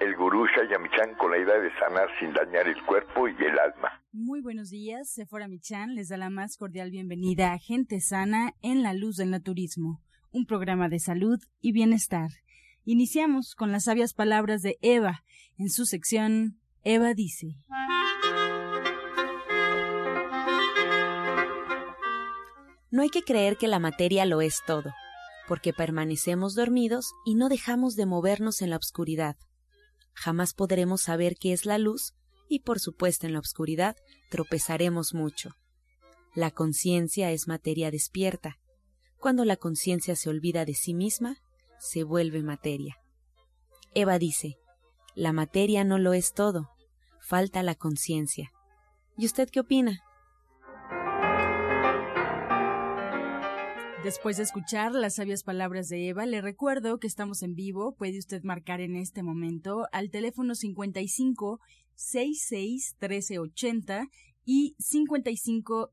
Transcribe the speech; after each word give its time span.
el 0.00 0.16
gurú 0.16 0.46
Shayamichan 0.46 1.14
con 1.16 1.30
la 1.30 1.38
idea 1.38 1.58
de 1.58 1.70
sanar 1.78 2.08
sin 2.20 2.32
dañar 2.32 2.68
el 2.68 2.82
cuerpo 2.84 3.28
y 3.28 3.32
el 3.32 3.58
alma. 3.58 4.02
Muy 4.12 4.40
buenos 4.40 4.70
días, 4.70 5.10
Sephora 5.10 5.48
Michan 5.48 5.94
les 5.94 6.08
da 6.08 6.16
la 6.16 6.30
más 6.30 6.56
cordial 6.56 6.90
bienvenida 6.90 7.52
a 7.52 7.58
Gente 7.58 8.00
Sana 8.00 8.54
en 8.62 8.82
la 8.82 8.94
Luz 8.94 9.16
del 9.16 9.30
Naturismo, 9.30 10.00
un 10.30 10.46
programa 10.46 10.88
de 10.88 11.00
salud 11.00 11.38
y 11.60 11.72
bienestar. 11.72 12.30
Iniciamos 12.84 13.54
con 13.54 13.72
las 13.72 13.84
sabias 13.84 14.14
palabras 14.14 14.62
de 14.62 14.78
Eva 14.82 15.24
en 15.58 15.68
su 15.68 15.84
sección 15.84 16.58
Eva 16.84 17.14
dice. 17.14 17.56
No 22.90 23.02
hay 23.02 23.10
que 23.10 23.22
creer 23.22 23.58
que 23.58 23.68
la 23.68 23.78
materia 23.78 24.24
lo 24.24 24.40
es 24.40 24.62
todo, 24.66 24.94
porque 25.46 25.72
permanecemos 25.72 26.54
dormidos 26.54 27.12
y 27.26 27.34
no 27.34 27.48
dejamos 27.48 27.96
de 27.96 28.06
movernos 28.06 28.62
en 28.62 28.70
la 28.70 28.76
oscuridad. 28.76 29.36
Jamás 30.18 30.52
podremos 30.52 31.02
saber 31.02 31.36
qué 31.36 31.52
es 31.52 31.64
la 31.64 31.78
luz 31.78 32.14
y, 32.48 32.60
por 32.60 32.80
supuesto, 32.80 33.26
en 33.26 33.34
la 33.34 33.38
oscuridad 33.38 33.96
tropezaremos 34.30 35.14
mucho. 35.14 35.50
La 36.34 36.50
conciencia 36.50 37.30
es 37.30 37.46
materia 37.46 37.92
despierta. 37.92 38.58
Cuando 39.20 39.44
la 39.44 39.56
conciencia 39.56 40.16
se 40.16 40.28
olvida 40.28 40.64
de 40.64 40.74
sí 40.74 40.92
misma, 40.92 41.36
se 41.78 42.02
vuelve 42.02 42.42
materia. 42.42 42.96
Eva 43.94 44.18
dice, 44.18 44.58
la 45.14 45.32
materia 45.32 45.84
no 45.84 45.98
lo 45.98 46.12
es 46.14 46.32
todo, 46.32 46.70
falta 47.20 47.62
la 47.62 47.76
conciencia. 47.76 48.50
¿Y 49.16 49.24
usted 49.24 49.48
qué 49.48 49.60
opina? 49.60 50.02
Después 54.04 54.36
de 54.36 54.44
escuchar 54.44 54.92
las 54.92 55.16
sabias 55.16 55.42
palabras 55.42 55.88
de 55.88 56.08
Eva, 56.08 56.24
le 56.24 56.40
recuerdo 56.40 57.00
que 57.00 57.08
estamos 57.08 57.42
en 57.42 57.56
vivo. 57.56 57.96
Puede 57.96 58.18
usted 58.18 58.44
marcar 58.44 58.80
en 58.80 58.94
este 58.94 59.24
momento 59.24 59.88
al 59.90 60.10
teléfono 60.10 60.54
55 60.54 61.60
66 61.96 62.94
1380 63.00 64.08
y 64.44 64.76
55 64.78 65.92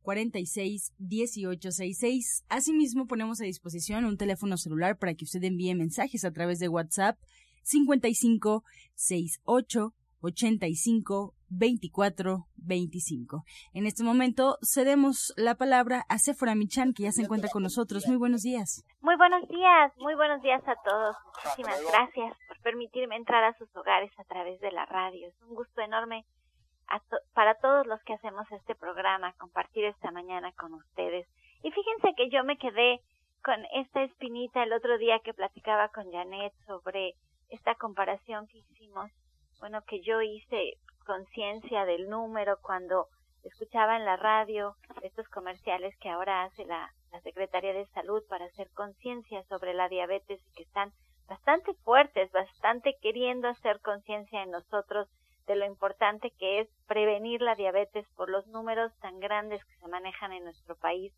46 0.00 0.94
1866. 0.98 2.44
Asimismo, 2.48 3.06
ponemos 3.06 3.38
a 3.42 3.44
disposición 3.44 4.06
un 4.06 4.16
teléfono 4.16 4.56
celular 4.56 4.98
para 4.98 5.14
que 5.14 5.26
usted 5.26 5.44
envíe 5.44 5.74
mensajes 5.74 6.24
a 6.24 6.32
través 6.32 6.58
de 6.58 6.70
WhatsApp 6.70 7.18
55 7.64 8.64
68 8.94 9.94
85 10.22 11.34
24 11.58 12.46
25. 12.56 13.44
En 13.74 13.86
este 13.86 14.04
momento 14.04 14.58
cedemos 14.62 15.32
la 15.36 15.54
palabra 15.54 16.04
a 16.08 16.18
Sephora 16.18 16.54
Michan, 16.54 16.92
que 16.94 17.04
ya 17.04 17.12
se 17.12 17.22
encuentra 17.22 17.50
con 17.50 17.62
nosotros. 17.62 18.06
Muy 18.06 18.16
buenos 18.16 18.42
días. 18.42 18.84
Muy 19.00 19.16
buenos 19.16 19.48
días, 19.48 19.92
muy 19.98 20.14
buenos 20.14 20.42
días 20.42 20.62
a 20.66 20.76
todos. 20.84 21.16
Muchísimas 21.44 21.80
gracias 21.90 22.36
por 22.48 22.60
permitirme 22.60 23.16
entrar 23.16 23.44
a 23.44 23.56
sus 23.58 23.74
hogares 23.76 24.10
a 24.18 24.24
través 24.24 24.60
de 24.60 24.70
la 24.72 24.86
radio. 24.86 25.28
Es 25.28 25.42
un 25.42 25.54
gusto 25.54 25.80
enorme 25.80 26.24
para 27.32 27.54
todos 27.56 27.86
los 27.86 28.02
que 28.02 28.14
hacemos 28.14 28.50
este 28.52 28.74
programa, 28.74 29.32
compartir 29.38 29.84
esta 29.84 30.10
mañana 30.10 30.52
con 30.52 30.74
ustedes. 30.74 31.26
Y 31.62 31.70
fíjense 31.70 32.14
que 32.16 32.28
yo 32.28 32.44
me 32.44 32.58
quedé 32.58 33.00
con 33.42 33.64
esta 33.74 34.02
espinita 34.02 34.62
el 34.62 34.72
otro 34.72 34.98
día 34.98 35.18
que 35.24 35.34
platicaba 35.34 35.88
con 35.88 36.10
Janet 36.10 36.52
sobre 36.66 37.14
esta 37.48 37.74
comparación 37.74 38.46
que 38.46 38.58
hicimos, 38.58 39.10
bueno, 39.58 39.82
que 39.86 40.00
yo 40.02 40.20
hice 40.20 40.74
conciencia 41.04 41.84
del 41.84 42.08
número 42.08 42.58
cuando 42.60 43.08
escuchaba 43.44 43.96
en 43.96 44.04
la 44.04 44.16
radio 44.16 44.76
estos 45.02 45.28
comerciales 45.28 45.96
que 45.98 46.08
ahora 46.08 46.44
hace 46.44 46.64
la, 46.64 46.90
Secretaría 47.22 47.74
de 47.74 47.86
Salud 47.88 48.22
para 48.26 48.46
hacer 48.46 48.70
conciencia 48.70 49.42
sobre 49.44 49.74
la 49.74 49.90
diabetes 49.90 50.40
y 50.46 50.54
que 50.54 50.62
están 50.62 50.92
bastante 51.28 51.74
fuertes, 51.84 52.32
bastante 52.32 52.96
queriendo 53.02 53.48
hacer 53.48 53.80
conciencia 53.80 54.42
en 54.42 54.50
nosotros 54.50 55.08
de 55.46 55.56
lo 55.56 55.66
importante 55.66 56.30
que 56.38 56.60
es 56.60 56.68
prevenir 56.86 57.42
la 57.42 57.54
diabetes 57.54 58.06
por 58.16 58.30
los 58.30 58.46
números 58.46 58.92
tan 59.00 59.20
grandes 59.20 59.62
que 59.62 59.76
se 59.76 59.88
manejan 59.88 60.32
en 60.32 60.44
nuestro 60.44 60.74
país. 60.76 61.12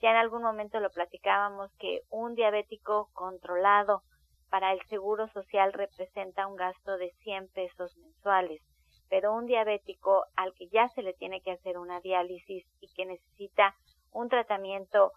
Ya 0.00 0.10
en 0.10 0.16
algún 0.18 0.42
momento 0.42 0.78
lo 0.78 0.90
platicábamos 0.90 1.72
que 1.80 2.02
un 2.10 2.36
diabético 2.36 3.10
controlado 3.12 4.02
para 4.50 4.72
el 4.72 4.80
Seguro 4.88 5.28
Social 5.32 5.72
representa 5.72 6.46
un 6.46 6.56
gasto 6.56 6.96
de 6.96 7.10
100 7.22 7.48
pesos 7.48 7.96
mensuales, 7.98 8.62
pero 9.10 9.34
un 9.34 9.46
diabético 9.46 10.24
al 10.36 10.54
que 10.54 10.68
ya 10.68 10.88
se 10.90 11.02
le 11.02 11.12
tiene 11.12 11.42
que 11.42 11.50
hacer 11.50 11.76
una 11.76 12.00
diálisis 12.00 12.64
y 12.80 12.88
que 12.94 13.04
necesita 13.04 13.74
un 14.12 14.28
tratamiento 14.28 15.12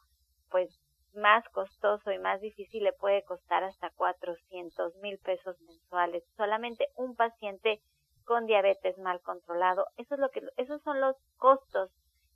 pues 0.50 0.70
más 1.14 1.48
costoso 1.50 2.12
y 2.12 2.18
más 2.18 2.42
difícil 2.42 2.84
le 2.84 2.94
puede 2.94 3.24
costar 3.24 3.64
hasta 3.64 3.92
400 3.92 4.96
mil 4.98 5.20
pesos 5.20 5.60
mensuales. 5.62 6.24
Solamente 6.36 6.88
un 6.96 7.16
paciente 7.16 7.82
con 8.26 8.48
diabetes 8.48 8.98
mal 8.98 9.22
controlado. 9.22 9.86
Eso 9.98 10.16
es 10.16 10.20
lo 10.20 10.30
que, 10.30 10.42
esos 10.58 10.82
son 10.82 11.00
los 11.00 11.16
costos 11.38 11.92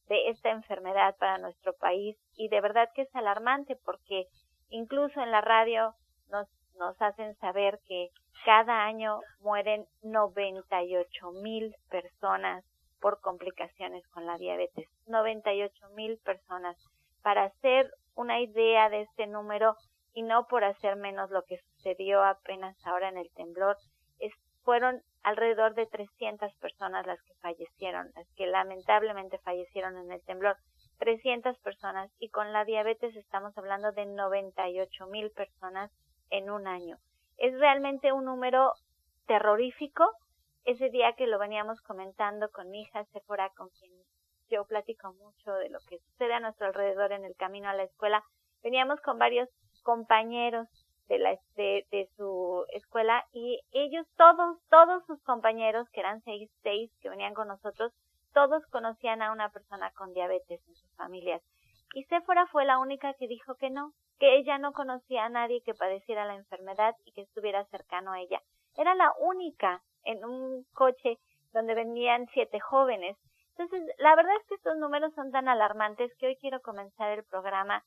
de 0.07 0.29
esta 0.29 0.51
enfermedad 0.51 1.15
para 1.17 1.37
nuestro 1.37 1.73
país 1.73 2.17
y 2.35 2.49
de 2.49 2.61
verdad 2.61 2.89
que 2.93 3.01
es 3.01 3.15
alarmante 3.15 3.75
porque 3.83 4.27
incluso 4.69 5.19
en 5.21 5.31
la 5.31 5.41
radio 5.41 5.95
nos, 6.29 6.47
nos 6.77 6.99
hacen 7.01 7.35
saber 7.37 7.79
que 7.87 8.09
cada 8.45 8.85
año 8.85 9.19
mueren 9.41 9.85
98 10.03 11.31
mil 11.43 11.75
personas 11.89 12.63
por 12.99 13.19
complicaciones 13.21 14.07
con 14.09 14.25
la 14.25 14.37
diabetes. 14.37 14.87
98 15.07 15.89
mil 15.95 16.17
personas. 16.19 16.77
Para 17.21 17.45
hacer 17.45 17.91
una 18.15 18.39
idea 18.39 18.89
de 18.89 19.01
este 19.01 19.27
número 19.27 19.75
y 20.13 20.23
no 20.23 20.47
por 20.47 20.63
hacer 20.63 20.95
menos 20.95 21.29
lo 21.29 21.43
que 21.43 21.59
sucedió 21.59 22.23
apenas 22.23 22.75
ahora 22.85 23.09
en 23.09 23.17
el 23.17 23.29
temblor, 23.33 23.77
es, 24.19 24.33
fueron 24.63 25.01
alrededor 25.23 25.75
de 25.75 25.85
300 25.85 26.53
personas 26.55 27.05
las 27.05 27.21
que 27.21 27.35
fallecieron, 27.35 28.09
las 28.15 28.27
que 28.35 28.47
lamentablemente 28.47 29.37
fallecieron 29.39 29.97
en 29.97 30.11
el 30.11 30.23
temblor. 30.23 30.57
300 30.99 31.57
personas 31.59 32.11
y 32.19 32.29
con 32.29 32.51
la 32.53 32.65
diabetes 32.65 33.15
estamos 33.15 33.55
hablando 33.57 33.91
de 33.91 34.05
98 34.05 35.07
mil 35.07 35.29
personas 35.31 35.91
en 36.29 36.49
un 36.49 36.67
año. 36.67 36.97
Es 37.37 37.57
realmente 37.59 38.11
un 38.11 38.25
número 38.25 38.73
terrorífico. 39.25 40.05
Ese 40.65 40.89
día 40.89 41.13
que 41.13 41.27
lo 41.27 41.39
veníamos 41.39 41.81
comentando 41.81 42.49
con 42.51 42.69
mi 42.69 42.81
hija 42.81 43.05
Sephora, 43.05 43.51
con 43.55 43.69
quien 43.69 43.91
yo 44.49 44.65
platico 44.65 45.13
mucho 45.13 45.53
de 45.53 45.69
lo 45.69 45.79
que 45.87 45.99
sucede 45.99 46.33
a 46.33 46.39
nuestro 46.39 46.67
alrededor 46.67 47.11
en 47.11 47.25
el 47.25 47.35
camino 47.35 47.69
a 47.69 47.73
la 47.73 47.83
escuela, 47.83 48.23
veníamos 48.63 48.99
con 49.01 49.17
varios 49.17 49.49
compañeros 49.83 50.67
de, 51.07 51.19
la, 51.19 51.37
de, 51.55 51.85
de, 51.91 52.09
su 52.17 52.65
escuela 52.73 53.25
y 53.31 53.61
ellos 53.71 54.05
todos, 54.17 54.57
todos 54.69 55.05
sus 55.05 55.21
compañeros, 55.23 55.87
que 55.91 56.01
eran 56.01 56.21
seis, 56.23 56.49
seis 56.63 56.91
que 57.01 57.09
venían 57.09 57.33
con 57.33 57.47
nosotros, 57.47 57.93
todos 58.33 58.65
conocían 58.67 59.21
a 59.21 59.31
una 59.31 59.49
persona 59.49 59.91
con 59.91 60.13
diabetes 60.13 60.61
en 60.67 60.75
sus 60.75 60.95
familias. 60.95 61.41
Y 61.93 62.03
Sephora 62.03 62.45
fue 62.47 62.65
la 62.65 62.79
única 62.79 63.13
que 63.13 63.27
dijo 63.27 63.55
que 63.55 63.69
no, 63.69 63.93
que 64.19 64.37
ella 64.37 64.57
no 64.57 64.73
conocía 64.73 65.25
a 65.25 65.29
nadie 65.29 65.61
que 65.63 65.73
padeciera 65.73 66.25
la 66.25 66.35
enfermedad 66.35 66.95
y 67.05 67.11
que 67.11 67.21
estuviera 67.21 67.65
cercano 67.65 68.11
a 68.11 68.19
ella. 68.19 68.41
Era 68.75 68.95
la 68.95 69.11
única 69.19 69.81
en 70.03 70.23
un 70.25 70.63
coche 70.73 71.17
donde 71.53 71.75
venían 71.75 72.27
siete 72.33 72.59
jóvenes. 72.59 73.17
Entonces, 73.57 73.83
la 73.97 74.15
verdad 74.15 74.35
es 74.39 74.47
que 74.47 74.55
estos 74.55 74.77
números 74.77 75.13
son 75.15 75.31
tan 75.31 75.47
alarmantes 75.47 76.11
que 76.17 76.27
hoy 76.27 76.37
quiero 76.37 76.61
comenzar 76.61 77.17
el 77.17 77.25
programa 77.25 77.83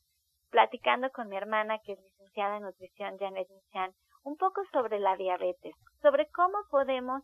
platicando 0.50 1.10
con 1.10 1.28
mi 1.28 1.36
hermana, 1.36 1.78
que 1.78 1.92
es 1.92 2.00
licenciada 2.00 2.56
en 2.56 2.64
nutrición, 2.64 3.18
Janet 3.18 3.48
Michan, 3.48 3.92
un 4.24 4.36
poco 4.36 4.62
sobre 4.72 4.98
la 4.98 5.16
diabetes, 5.16 5.74
sobre 6.02 6.28
cómo 6.30 6.58
podemos 6.70 7.22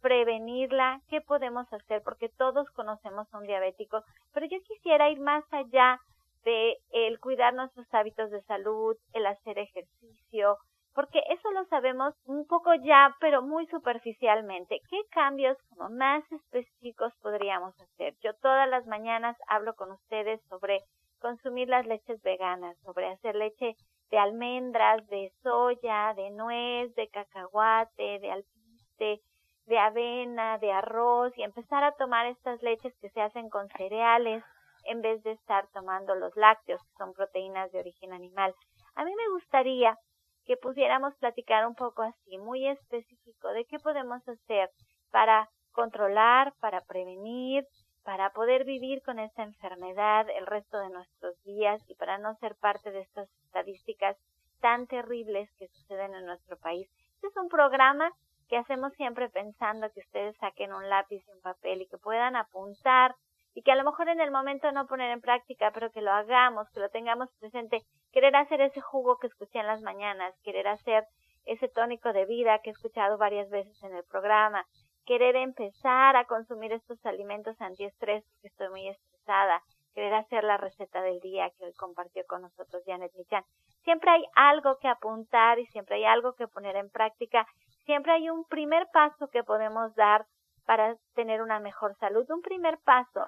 prevenirla, 0.00 1.00
qué 1.08 1.20
podemos 1.20 1.70
hacer, 1.72 2.02
porque 2.02 2.28
todos 2.28 2.70
conocemos 2.70 3.26
a 3.32 3.38
un 3.38 3.46
diabético, 3.46 4.04
pero 4.32 4.46
yo 4.46 4.58
quisiera 4.62 5.10
ir 5.10 5.20
más 5.20 5.44
allá 5.52 5.98
de 6.44 6.76
el 6.90 7.18
cuidar 7.20 7.54
nuestros 7.54 7.86
hábitos 7.92 8.30
de 8.30 8.42
salud, 8.42 8.96
el 9.12 9.26
hacer 9.26 9.58
ejercicio, 9.58 10.56
porque 10.94 11.22
eso 11.30 11.50
lo 11.52 11.64
sabemos 11.66 12.14
un 12.24 12.46
poco 12.46 12.74
ya, 12.74 13.14
pero 13.20 13.40
muy 13.42 13.66
superficialmente. 13.68 14.80
¿Qué 14.90 15.00
cambios 15.10 15.56
como 15.68 15.90
más 15.90 16.24
específicos 16.32 17.12
podríamos 17.22 17.72
hacer? 17.80 18.16
Yo 18.20 18.34
todas 18.42 18.68
las 18.68 18.86
mañanas 18.86 19.36
hablo 19.46 19.74
con 19.74 19.92
ustedes 19.92 20.40
sobre 20.48 20.82
consumir 21.20 21.68
las 21.68 21.86
leches 21.86 22.20
veganas, 22.22 22.76
sobre 22.84 23.08
hacer 23.08 23.36
leche 23.36 23.76
de 24.10 24.18
almendras, 24.18 25.06
de 25.08 25.32
soya, 25.42 26.14
de 26.14 26.30
nuez, 26.30 26.94
de 26.94 27.08
cacahuate, 27.08 28.18
de 28.18 28.30
alpiste, 28.32 29.20
de 29.66 29.78
avena, 29.78 30.58
de 30.58 30.72
arroz 30.72 31.36
y 31.36 31.42
empezar 31.42 31.84
a 31.84 31.92
tomar 31.92 32.26
estas 32.26 32.62
leches 32.62 32.94
que 33.00 33.10
se 33.10 33.20
hacen 33.20 33.50
con 33.50 33.68
cereales 33.76 34.42
en 34.88 35.02
vez 35.02 35.22
de 35.22 35.32
estar 35.32 35.68
tomando 35.72 36.14
los 36.14 36.34
lácteos, 36.36 36.82
que 36.82 36.96
son 36.96 37.12
proteínas 37.12 37.70
de 37.72 37.80
origen 37.80 38.12
animal. 38.12 38.54
A 38.94 39.04
mí 39.04 39.14
me 39.14 39.28
gustaría 39.34 39.96
que 40.44 40.56
pudiéramos 40.56 41.14
platicar 41.16 41.66
un 41.66 41.74
poco 41.74 42.02
así, 42.02 42.38
muy 42.38 42.66
específico, 42.66 43.48
de 43.50 43.66
qué 43.66 43.78
podemos 43.78 44.26
hacer 44.26 44.70
para 45.10 45.48
controlar, 45.72 46.54
para 46.60 46.80
prevenir, 46.80 47.64
para 48.02 48.30
poder 48.30 48.64
vivir 48.64 49.02
con 49.02 49.18
esta 49.18 49.42
enfermedad 49.42 50.26
el 50.30 50.46
resto 50.46 50.78
de 50.78 50.88
nuestros 50.88 51.40
días 51.44 51.82
y 51.88 51.94
para 51.94 52.16
no 52.16 52.34
ser 52.36 52.56
parte 52.56 52.90
de 52.90 53.00
estas 53.00 53.28
estadísticas 53.44 54.16
tan 54.60 54.86
terribles 54.86 55.50
que 55.58 55.68
suceden 55.68 56.14
en 56.14 56.24
nuestro 56.24 56.56
país. 56.56 56.88
Este 57.16 57.26
es 57.28 57.36
un 57.36 57.48
programa 57.48 58.10
que 58.48 58.56
hacemos 58.56 58.94
siempre 58.94 59.28
pensando 59.28 59.90
que 59.92 60.00
ustedes 60.00 60.36
saquen 60.38 60.72
un 60.72 60.88
lápiz 60.88 61.22
y 61.26 61.30
un 61.30 61.42
papel 61.42 61.82
y 61.82 61.86
que 61.86 61.98
puedan 61.98 62.34
apuntar 62.34 63.14
y 63.58 63.62
que 63.62 63.72
a 63.72 63.74
lo 63.74 63.82
mejor 63.82 64.08
en 64.08 64.20
el 64.20 64.30
momento 64.30 64.70
no 64.70 64.86
poner 64.86 65.10
en 65.10 65.20
práctica, 65.20 65.72
pero 65.74 65.90
que 65.90 66.00
lo 66.00 66.12
hagamos, 66.12 66.70
que 66.70 66.78
lo 66.78 66.90
tengamos 66.90 67.28
presente, 67.40 67.82
querer 68.12 68.36
hacer 68.36 68.60
ese 68.60 68.80
jugo 68.80 69.18
que 69.18 69.26
escuché 69.26 69.58
en 69.58 69.66
las 69.66 69.82
mañanas, 69.82 70.32
querer 70.44 70.68
hacer 70.68 71.04
ese 71.44 71.66
tónico 71.66 72.12
de 72.12 72.24
vida 72.24 72.60
que 72.60 72.70
he 72.70 72.72
escuchado 72.72 73.18
varias 73.18 73.50
veces 73.50 73.82
en 73.82 73.96
el 73.96 74.04
programa, 74.04 74.64
querer 75.06 75.34
empezar 75.34 76.14
a 76.14 76.26
consumir 76.26 76.72
estos 76.72 77.04
alimentos 77.04 77.60
antiestrés 77.60 78.22
porque 78.30 78.46
estoy 78.46 78.68
muy 78.68 78.88
estresada, 78.90 79.60
querer 79.92 80.14
hacer 80.14 80.44
la 80.44 80.56
receta 80.56 81.02
del 81.02 81.18
día 81.18 81.50
que 81.58 81.64
hoy 81.64 81.74
compartió 81.74 82.22
con 82.28 82.42
nosotros 82.42 82.84
Janet 82.86 83.10
Michan. 83.16 83.42
Siempre 83.82 84.12
hay 84.12 84.24
algo 84.36 84.78
que 84.78 84.86
apuntar 84.86 85.58
y 85.58 85.66
siempre 85.66 85.96
hay 85.96 86.04
algo 86.04 86.34
que 86.34 86.46
poner 86.46 86.76
en 86.76 86.90
práctica, 86.90 87.44
siempre 87.86 88.12
hay 88.12 88.30
un 88.30 88.44
primer 88.44 88.86
paso 88.92 89.26
que 89.32 89.42
podemos 89.42 89.96
dar 89.96 90.26
para 90.64 90.94
tener 91.14 91.42
una 91.42 91.58
mejor 91.58 91.96
salud, 91.96 92.24
un 92.30 92.42
primer 92.42 92.78
paso, 92.84 93.26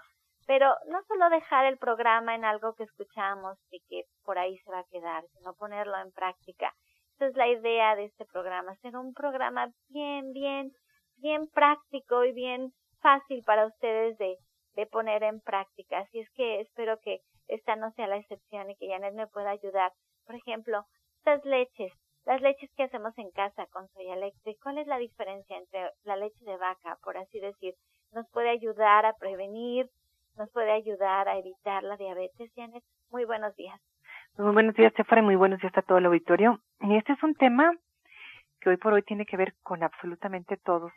pero 0.50 0.74
no 0.88 1.00
solo 1.06 1.30
dejar 1.30 1.66
el 1.66 1.78
programa 1.78 2.34
en 2.34 2.44
algo 2.44 2.74
que 2.74 2.82
escuchamos 2.82 3.56
y 3.70 3.78
que 3.88 4.02
por 4.24 4.36
ahí 4.36 4.58
se 4.58 4.70
va 4.72 4.80
a 4.80 4.86
quedar, 4.90 5.22
sino 5.28 5.54
ponerlo 5.54 5.96
en 5.98 6.10
práctica. 6.10 6.74
Esa 7.14 7.26
es 7.28 7.36
la 7.36 7.46
idea 7.46 7.94
de 7.94 8.06
este 8.06 8.24
programa, 8.24 8.74
ser 8.82 8.96
un 8.96 9.14
programa 9.14 9.68
bien, 9.90 10.32
bien, 10.32 10.72
bien 11.18 11.46
práctico 11.54 12.24
y 12.24 12.32
bien 12.32 12.72
fácil 13.00 13.44
para 13.46 13.64
ustedes 13.64 14.18
de, 14.18 14.38
de 14.74 14.86
poner 14.86 15.22
en 15.22 15.40
práctica. 15.40 16.00
Así 16.00 16.18
es 16.18 16.28
que 16.34 16.58
espero 16.62 16.98
que 16.98 17.20
esta 17.46 17.76
no 17.76 17.92
sea 17.92 18.08
la 18.08 18.16
excepción 18.16 18.68
y 18.72 18.74
que 18.74 18.88
Janet 18.88 19.14
me 19.14 19.28
pueda 19.28 19.50
ayudar. 19.50 19.92
Por 20.26 20.34
ejemplo, 20.34 20.82
estas 21.18 21.44
leches, 21.44 21.92
las 22.24 22.40
leches 22.40 22.70
que 22.76 22.82
hacemos 22.82 23.16
en 23.18 23.30
casa 23.30 23.68
con 23.68 23.86
soya 23.90 24.14
electric, 24.14 24.58
¿cuál 24.60 24.78
es 24.78 24.88
la 24.88 24.98
diferencia 24.98 25.56
entre 25.56 25.92
la 26.02 26.16
leche 26.16 26.44
de 26.44 26.56
vaca, 26.56 26.98
por 27.04 27.16
así 27.18 27.38
decir? 27.38 27.74
Nos 28.10 28.28
puede 28.30 28.50
ayudar 28.50 29.06
a 29.06 29.14
prevenir, 29.14 29.88
nos 30.40 30.50
puede 30.52 30.72
ayudar 30.72 31.28
a 31.28 31.36
evitar 31.36 31.82
la 31.82 31.98
diabetes, 31.98 32.50
Janet. 32.56 32.82
Muy 33.10 33.26
buenos 33.26 33.54
días. 33.56 33.78
Muy 34.38 34.54
buenos 34.54 34.74
días, 34.74 34.90
Stephanie. 34.94 35.22
Muy 35.22 35.36
buenos 35.36 35.60
días 35.60 35.76
a 35.76 35.82
todo 35.82 35.98
el 35.98 36.06
auditorio. 36.06 36.60
Y 36.80 36.96
este 36.96 37.12
es 37.12 37.22
un 37.22 37.34
tema 37.34 37.74
que 38.58 38.70
hoy 38.70 38.78
por 38.78 38.94
hoy 38.94 39.02
tiene 39.02 39.26
que 39.26 39.36
ver 39.36 39.52
con 39.62 39.82
absolutamente 39.82 40.56
todos, 40.56 40.92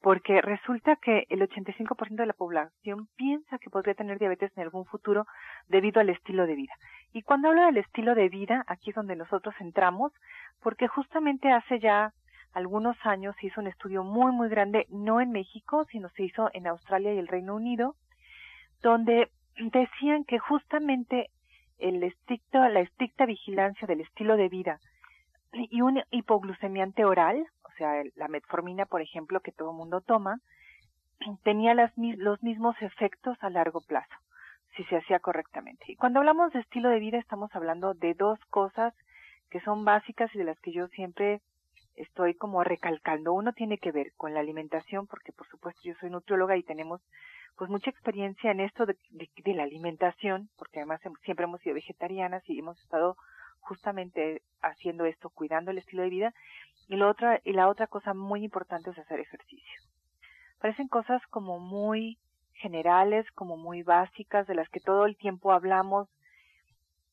porque 0.00 0.40
resulta 0.40 0.96
que 0.96 1.24
el 1.28 1.40
85% 1.40 2.16
de 2.16 2.26
la 2.26 2.32
población 2.32 3.06
piensa 3.14 3.58
que 3.58 3.70
podría 3.70 3.94
tener 3.94 4.18
diabetes 4.18 4.50
en 4.56 4.64
algún 4.64 4.84
futuro 4.86 5.24
debido 5.68 6.00
al 6.00 6.08
estilo 6.08 6.48
de 6.48 6.56
vida. 6.56 6.74
Y 7.12 7.22
cuando 7.22 7.50
hablo 7.50 7.66
del 7.66 7.76
estilo 7.76 8.16
de 8.16 8.28
vida, 8.28 8.64
aquí 8.66 8.90
es 8.90 8.96
donde 8.96 9.14
nosotros 9.14 9.54
entramos, 9.60 10.12
porque 10.60 10.88
justamente 10.88 11.52
hace 11.52 11.78
ya 11.78 12.12
algunos 12.54 12.96
años 13.04 13.36
se 13.40 13.46
hizo 13.46 13.60
un 13.60 13.68
estudio 13.68 14.02
muy, 14.02 14.32
muy 14.32 14.48
grande, 14.48 14.86
no 14.88 15.20
en 15.20 15.30
México, 15.30 15.86
sino 15.92 16.08
se 16.08 16.24
hizo 16.24 16.50
en 16.54 16.66
Australia 16.66 17.14
y 17.14 17.18
el 17.18 17.28
Reino 17.28 17.54
Unido, 17.54 17.94
donde 18.82 19.30
decían 19.56 20.24
que 20.24 20.38
justamente 20.38 21.30
el 21.78 22.02
estricto, 22.02 22.58
la 22.68 22.80
estricta 22.80 23.26
vigilancia 23.26 23.86
del 23.86 24.00
estilo 24.00 24.36
de 24.36 24.48
vida 24.48 24.80
y 25.52 25.80
un 25.80 26.02
hipoglucemiante 26.10 27.04
oral, 27.04 27.46
o 27.64 27.72
sea, 27.76 28.02
la 28.14 28.28
metformina, 28.28 28.86
por 28.86 29.00
ejemplo, 29.02 29.40
que 29.40 29.52
todo 29.52 29.70
el 29.70 29.76
mundo 29.76 30.00
toma, 30.00 30.40
tenía 31.42 31.74
las, 31.74 31.92
los 31.96 32.42
mismos 32.42 32.76
efectos 32.80 33.36
a 33.42 33.50
largo 33.50 33.80
plazo 33.80 34.14
si 34.76 34.84
se 34.84 34.96
hacía 34.96 35.18
correctamente. 35.18 35.84
Y 35.88 35.96
cuando 35.96 36.20
hablamos 36.20 36.52
de 36.52 36.60
estilo 36.60 36.88
de 36.90 37.00
vida 37.00 37.18
estamos 37.18 37.54
hablando 37.54 37.94
de 37.94 38.14
dos 38.14 38.38
cosas 38.50 38.94
que 39.50 39.60
son 39.60 39.84
básicas 39.84 40.32
y 40.34 40.38
de 40.38 40.44
las 40.44 40.58
que 40.60 40.72
yo 40.72 40.86
siempre 40.88 41.40
estoy 41.96 42.34
como 42.34 42.64
recalcando. 42.64 43.32
Uno 43.32 43.52
tiene 43.52 43.78
que 43.78 43.92
ver 43.92 44.12
con 44.16 44.34
la 44.34 44.40
alimentación, 44.40 45.06
porque 45.06 45.32
por 45.32 45.46
supuesto 45.48 45.80
yo 45.84 45.94
soy 46.00 46.10
nutrióloga 46.10 46.56
y 46.56 46.62
tenemos 46.62 47.00
pues 47.56 47.70
mucha 47.70 47.90
experiencia 47.90 48.50
en 48.50 48.60
esto 48.60 48.86
de, 48.86 48.96
la 49.54 49.64
alimentación, 49.64 50.48
porque 50.56 50.78
además 50.78 51.00
siempre 51.24 51.44
hemos 51.44 51.60
sido 51.60 51.74
vegetarianas 51.74 52.42
y 52.48 52.58
hemos 52.58 52.80
estado 52.80 53.16
justamente 53.60 54.42
haciendo 54.62 55.04
esto, 55.04 55.30
cuidando 55.30 55.70
el 55.70 55.78
estilo 55.78 56.02
de 56.02 56.10
vida. 56.10 56.34
Y, 56.88 56.96
lo 56.96 57.08
otra, 57.08 57.40
y 57.44 57.52
la 57.52 57.68
otra 57.68 57.86
cosa 57.86 58.14
muy 58.14 58.44
importante 58.44 58.90
es 58.90 58.98
hacer 58.98 59.20
ejercicio. 59.20 59.80
Parecen 60.58 60.88
cosas 60.88 61.22
como 61.28 61.58
muy 61.58 62.18
generales, 62.54 63.30
como 63.32 63.56
muy 63.56 63.82
básicas, 63.82 64.46
de 64.46 64.54
las 64.54 64.68
que 64.68 64.80
todo 64.80 65.06
el 65.06 65.16
tiempo 65.16 65.52
hablamos, 65.52 66.08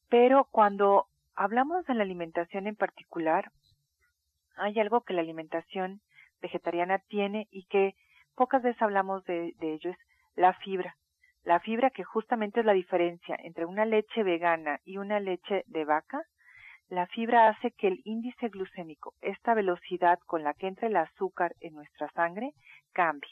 pero 0.10 0.48
cuando 0.52 1.08
hablamos 1.36 1.86
de 1.86 1.94
la 1.94 2.04
alimentación 2.04 2.68
en 2.68 2.76
particular, 2.76 3.52
hay 4.58 4.80
algo 4.80 5.02
que 5.02 5.14
la 5.14 5.22
alimentación 5.22 6.02
vegetariana 6.42 7.00
tiene 7.00 7.48
y 7.52 7.66
que 7.66 7.96
pocas 8.36 8.62
veces 8.62 8.82
hablamos 8.82 9.24
de, 9.26 9.54
ello, 9.60 9.92
es 9.92 9.98
la 10.36 10.54
fibra. 10.54 10.96
La 11.44 11.60
fibra 11.60 11.90
que 11.90 12.04
justamente 12.04 12.60
es 12.60 12.66
la 12.66 12.74
diferencia 12.74 13.36
entre 13.40 13.66
una 13.66 13.86
leche 13.86 14.24
vegana 14.24 14.80
y 14.84 14.98
una 14.98 15.20
leche 15.20 15.64
de 15.68 15.86
vaca, 15.86 16.22
la 16.90 17.08
fibra 17.08 17.50
hace 17.50 17.72
que 17.72 17.88
el 17.88 18.02
índice 18.06 18.48
glucémico, 18.50 19.14
esta 19.22 19.54
velocidad 19.54 20.20
con 20.26 20.44
la 20.44 20.54
que 20.54 20.68
entra 20.68 20.88
el 20.88 20.96
azúcar 20.96 21.54
en 21.60 21.74
nuestra 21.74 22.10
sangre, 22.12 22.54
cambie. 22.94 23.30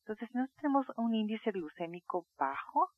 Entonces, 0.00 0.34
nosotros 0.34 0.56
tenemos 0.56 0.86
un 0.96 1.14
índice 1.14 1.50
glucémico 1.50 2.24
bajo, 2.38 2.90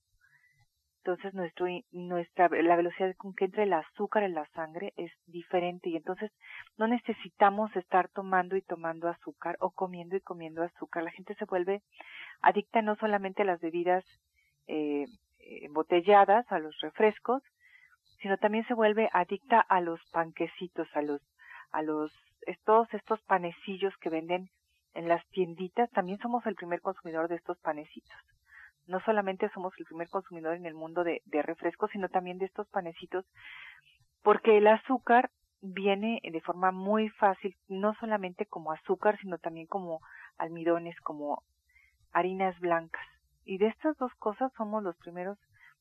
entonces 1.02 1.32
nuestro, 1.32 1.66
nuestra, 1.92 2.48
la 2.48 2.76
velocidad 2.76 3.14
con 3.16 3.34
que 3.34 3.46
entra 3.46 3.62
el 3.62 3.72
azúcar 3.72 4.22
en 4.22 4.34
la 4.34 4.46
sangre 4.48 4.92
es 4.98 5.10
diferente 5.26 5.88
y 5.88 5.96
entonces 5.96 6.30
no 6.76 6.86
necesitamos 6.86 7.74
estar 7.74 8.08
tomando 8.08 8.54
y 8.54 8.60
tomando 8.62 9.08
azúcar 9.08 9.56
o 9.60 9.70
comiendo 9.70 10.16
y 10.16 10.20
comiendo 10.20 10.62
azúcar. 10.62 11.02
La 11.02 11.10
gente 11.10 11.34
se 11.36 11.46
vuelve 11.46 11.80
adicta 12.42 12.82
no 12.82 12.96
solamente 12.96 13.42
a 13.42 13.46
las 13.46 13.60
bebidas 13.60 14.04
eh, 14.66 15.06
embotelladas, 15.38 16.44
a 16.52 16.58
los 16.58 16.78
refrescos, 16.80 17.42
sino 18.20 18.36
también 18.36 18.66
se 18.66 18.74
vuelve 18.74 19.08
adicta 19.14 19.58
a 19.58 19.80
los 19.80 20.00
panquecitos, 20.12 20.86
a 20.94 21.00
los, 21.00 21.22
a 21.72 21.80
los, 21.80 22.12
todos 22.64 22.92
estos 22.92 23.22
panecillos 23.22 23.96
que 24.02 24.10
venden 24.10 24.50
en 24.92 25.08
las 25.08 25.26
tienditas, 25.28 25.90
también 25.92 26.18
somos 26.18 26.44
el 26.44 26.56
primer 26.56 26.82
consumidor 26.82 27.28
de 27.28 27.36
estos 27.36 27.58
panecitos. 27.60 28.18
No 28.90 28.98
solamente 29.04 29.48
somos 29.50 29.72
el 29.78 29.84
primer 29.84 30.08
consumidor 30.08 30.56
en 30.56 30.66
el 30.66 30.74
mundo 30.74 31.04
de, 31.04 31.22
refrescos, 31.30 31.92
sino 31.92 32.08
también 32.08 32.38
de 32.38 32.46
estos 32.46 32.68
panecitos, 32.70 33.24
porque 34.24 34.58
el 34.58 34.66
azúcar 34.66 35.30
viene 35.62 36.20
de 36.24 36.40
forma 36.40 36.72
muy 36.72 37.08
fácil, 37.10 37.54
no 37.68 37.94
solamente 38.00 38.46
como 38.46 38.72
azúcar, 38.72 39.16
sino 39.20 39.38
también 39.38 39.68
como 39.68 40.00
almidones, 40.38 41.00
como 41.02 41.44
harinas 42.10 42.58
blancas. 42.58 43.06
Y 43.44 43.58
de 43.58 43.68
estas 43.68 43.96
dos 43.96 44.12
cosas 44.16 44.52
somos 44.56 44.82
los 44.82 44.96
primeros 44.96 45.38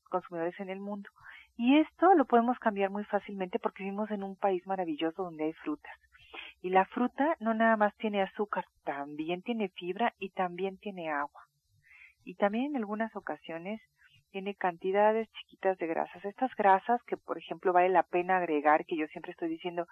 consumidores 0.08 0.58
en 0.60 0.70
el 0.70 0.78
mundo. 0.78 1.10
Y 1.56 1.80
esto 1.80 2.14
lo 2.14 2.26
podemos 2.26 2.60
cambiar 2.60 2.90
muy 2.90 3.02
fácilmente 3.06 3.58
porque 3.58 3.82
vivimos 3.82 4.08
en 4.12 4.22
un 4.22 4.36
país 4.36 4.64
maravilloso 4.68 5.24
donde 5.24 5.46
hay 5.46 5.52
frutas. 5.54 5.98
Y 6.62 6.70
la 6.70 6.84
fruta 6.84 7.36
no 7.40 7.54
nada 7.54 7.76
más 7.76 7.92
tiene 7.96 8.22
azúcar, 8.22 8.66
también 8.84 9.42
tiene 9.42 9.68
fibra 9.70 10.14
y 10.20 10.30
también 10.30 10.78
tiene 10.78 11.10
agua. 11.10 11.49
Y 12.24 12.34
también 12.34 12.66
en 12.66 12.76
algunas 12.76 13.14
ocasiones 13.16 13.80
tiene 14.30 14.54
cantidades 14.54 15.28
chiquitas 15.32 15.76
de 15.78 15.86
grasas. 15.86 16.24
Estas 16.24 16.54
grasas 16.54 17.02
que, 17.04 17.16
por 17.16 17.38
ejemplo, 17.38 17.72
vale 17.72 17.88
la 17.88 18.04
pena 18.04 18.36
agregar, 18.36 18.84
que 18.86 18.96
yo 18.96 19.06
siempre 19.08 19.32
estoy 19.32 19.48
diciendo, 19.48 19.86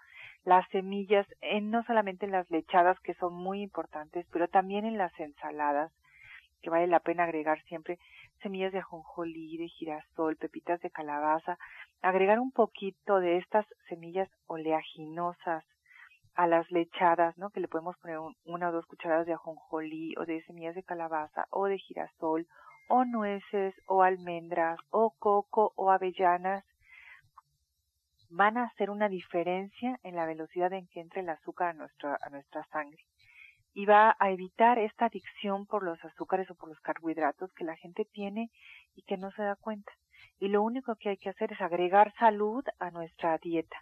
las 0.44 0.68
semillas, 0.70 1.26
en, 1.40 1.70
no 1.70 1.82
solamente 1.84 2.26
en 2.26 2.32
las 2.32 2.48
lechadas, 2.50 2.98
que 3.00 3.14
son 3.14 3.34
muy 3.34 3.62
importantes, 3.62 4.26
pero 4.32 4.48
también 4.48 4.84
en 4.84 4.98
las 4.98 5.12
ensaladas, 5.18 5.92
que 6.62 6.70
vale 6.70 6.86
la 6.86 7.00
pena 7.00 7.24
agregar 7.24 7.62
siempre 7.64 7.98
semillas 8.42 8.72
de 8.72 8.78
ajonjolí, 8.78 9.56
de 9.56 9.68
girasol, 9.68 10.36
pepitas 10.36 10.80
de 10.80 10.90
calabaza, 10.90 11.58
agregar 12.02 12.38
un 12.38 12.52
poquito 12.52 13.20
de 13.20 13.38
estas 13.38 13.66
semillas 13.88 14.28
oleaginosas 14.46 15.64
a 16.34 16.46
las 16.46 16.70
lechadas, 16.70 17.36
¿no? 17.38 17.50
Que 17.50 17.60
le 17.60 17.68
podemos 17.68 17.96
poner 17.98 18.18
una 18.44 18.68
o 18.68 18.72
dos 18.72 18.86
cucharadas 18.86 19.26
de 19.26 19.32
ajonjolí 19.32 20.14
o 20.16 20.24
de 20.24 20.42
semillas 20.44 20.74
de 20.74 20.82
calabaza 20.82 21.46
o 21.50 21.66
de 21.66 21.78
girasol 21.78 22.46
o 22.88 23.04
nueces 23.04 23.74
o 23.86 24.02
almendras 24.02 24.78
o 24.90 25.14
coco 25.18 25.72
o 25.76 25.90
avellanas 25.90 26.64
van 28.30 28.58
a 28.58 28.64
hacer 28.64 28.90
una 28.90 29.08
diferencia 29.08 29.98
en 30.02 30.14
la 30.14 30.26
velocidad 30.26 30.72
en 30.72 30.86
que 30.88 31.00
entre 31.00 31.20
el 31.22 31.28
azúcar 31.28 31.70
a 31.70 31.72
nuestra, 31.72 32.18
a 32.20 32.30
nuestra 32.30 32.64
sangre. 32.66 33.02
y 33.74 33.86
va 33.86 34.16
a 34.18 34.30
evitar 34.32 34.78
esta 34.78 35.06
adicción 35.06 35.66
por 35.66 35.84
los 35.84 36.02
azúcares 36.04 36.50
o 36.50 36.56
por 36.56 36.68
los 36.68 36.80
carbohidratos 36.80 37.52
que 37.52 37.64
la 37.64 37.76
gente 37.76 38.04
tiene 38.06 38.50
y 38.96 39.02
que 39.02 39.16
no 39.16 39.30
se 39.32 39.42
da 39.42 39.54
cuenta. 39.54 39.92
Y 40.40 40.48
lo 40.48 40.62
único 40.62 40.96
que 40.96 41.10
hay 41.10 41.16
que 41.16 41.28
hacer 41.28 41.52
es 41.52 41.60
agregar 41.60 42.12
salud 42.18 42.64
a 42.80 42.90
nuestra 42.90 43.38
dieta. 43.38 43.76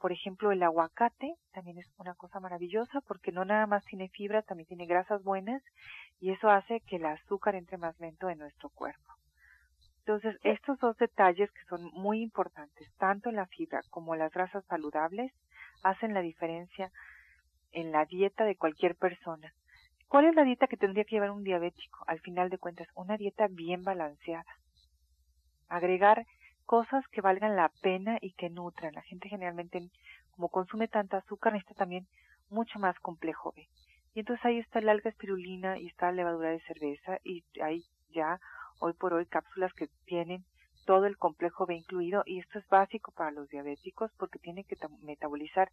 Por 0.00 0.12
ejemplo, 0.12 0.50
el 0.50 0.62
aguacate 0.62 1.34
también 1.52 1.78
es 1.78 1.86
una 1.98 2.14
cosa 2.14 2.40
maravillosa 2.40 3.02
porque 3.02 3.32
no 3.32 3.44
nada 3.44 3.66
más 3.66 3.84
tiene 3.84 4.08
fibra, 4.08 4.40
también 4.40 4.66
tiene 4.66 4.86
grasas 4.86 5.22
buenas 5.22 5.62
y 6.20 6.30
eso 6.30 6.48
hace 6.48 6.80
que 6.80 6.96
el 6.96 7.04
azúcar 7.04 7.54
entre 7.54 7.76
más 7.76 8.00
lento 8.00 8.30
en 8.30 8.38
nuestro 8.38 8.70
cuerpo. 8.70 9.12
Entonces, 9.98 10.40
estos 10.42 10.78
dos 10.78 10.96
detalles 10.96 11.50
que 11.52 11.64
son 11.68 11.84
muy 11.92 12.22
importantes, 12.22 12.88
tanto 12.96 13.30
la 13.30 13.46
fibra 13.46 13.82
como 13.90 14.16
las 14.16 14.32
grasas 14.32 14.64
saludables, 14.64 15.32
hacen 15.82 16.14
la 16.14 16.22
diferencia 16.22 16.90
en 17.72 17.92
la 17.92 18.06
dieta 18.06 18.44
de 18.44 18.56
cualquier 18.56 18.96
persona. 18.96 19.52
¿Cuál 20.08 20.24
es 20.24 20.34
la 20.34 20.44
dieta 20.44 20.66
que 20.66 20.78
tendría 20.78 21.04
que 21.04 21.16
llevar 21.16 21.30
un 21.30 21.44
diabético? 21.44 22.04
Al 22.06 22.20
final 22.20 22.48
de 22.48 22.58
cuentas, 22.58 22.88
una 22.94 23.18
dieta 23.18 23.48
bien 23.48 23.84
balanceada. 23.84 24.56
Agregar 25.68 26.24
cosas 26.70 27.04
que 27.08 27.20
valgan 27.20 27.56
la 27.56 27.68
pena 27.82 28.18
y 28.20 28.30
que 28.34 28.48
nutran. 28.48 28.94
La 28.94 29.02
gente 29.02 29.28
generalmente, 29.28 29.90
como 30.30 30.50
consume 30.50 30.86
tanta 30.86 31.16
azúcar, 31.16 31.52
necesita 31.52 31.74
también 31.74 32.06
mucho 32.48 32.78
más 32.78 32.96
complejo 33.00 33.52
B. 33.56 33.66
Y 34.14 34.20
entonces 34.20 34.44
ahí 34.44 34.60
está 34.60 34.80
la 34.80 34.92
alga 34.92 35.10
espirulina 35.10 35.80
y 35.80 35.88
está 35.88 36.06
la 36.06 36.18
levadura 36.18 36.50
de 36.50 36.60
cerveza 36.60 37.18
y 37.24 37.42
hay 37.60 37.82
ya 38.10 38.38
hoy 38.78 38.92
por 38.92 39.14
hoy 39.14 39.26
cápsulas 39.26 39.72
que 39.72 39.88
tienen 40.04 40.44
todo 40.86 41.06
el 41.06 41.16
complejo 41.16 41.66
B 41.66 41.74
incluido 41.74 42.22
y 42.24 42.38
esto 42.38 42.60
es 42.60 42.68
básico 42.68 43.10
para 43.10 43.32
los 43.32 43.48
diabéticos 43.48 44.12
porque 44.16 44.38
tiene 44.38 44.62
que 44.62 44.76
metabolizar 45.02 45.72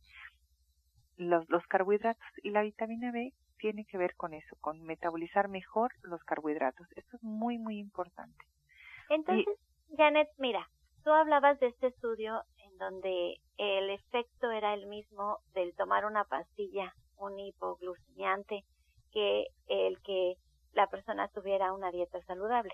los, 1.16 1.48
los 1.48 1.64
carbohidratos 1.68 2.26
y 2.42 2.50
la 2.50 2.64
vitamina 2.64 3.12
B 3.12 3.34
tiene 3.60 3.86
que 3.86 4.00
ver 4.00 4.16
con 4.16 4.34
eso, 4.34 4.56
con 4.62 4.82
metabolizar 4.82 5.48
mejor 5.48 5.92
los 6.02 6.24
carbohidratos. 6.24 6.88
Esto 6.96 7.18
es 7.18 7.24
muy, 7.24 7.60
muy 7.60 7.78
importante. 7.78 8.46
Entonces, 9.10 9.46
Janet, 9.96 10.30
mira, 10.40 10.68
tú 11.08 11.14
hablabas 11.14 11.58
de 11.62 11.68
este 11.68 11.88
estudio 11.88 12.44
en 12.58 12.78
donde 12.80 13.38
el 13.56 13.90
efecto 13.92 14.52
era 14.52 14.74
el 14.74 14.88
mismo 14.88 15.38
del 15.54 15.74
tomar 15.74 16.04
una 16.06 16.26
pastilla, 16.26 16.94
un 17.16 17.40
hipoglucemiante, 17.40 18.66
que 19.14 19.46
el 19.68 20.02
que 20.02 20.34
la 20.74 20.88
persona 20.88 21.30
tuviera 21.30 21.72
una 21.72 21.92
dieta 21.92 22.22
saludable. 22.24 22.74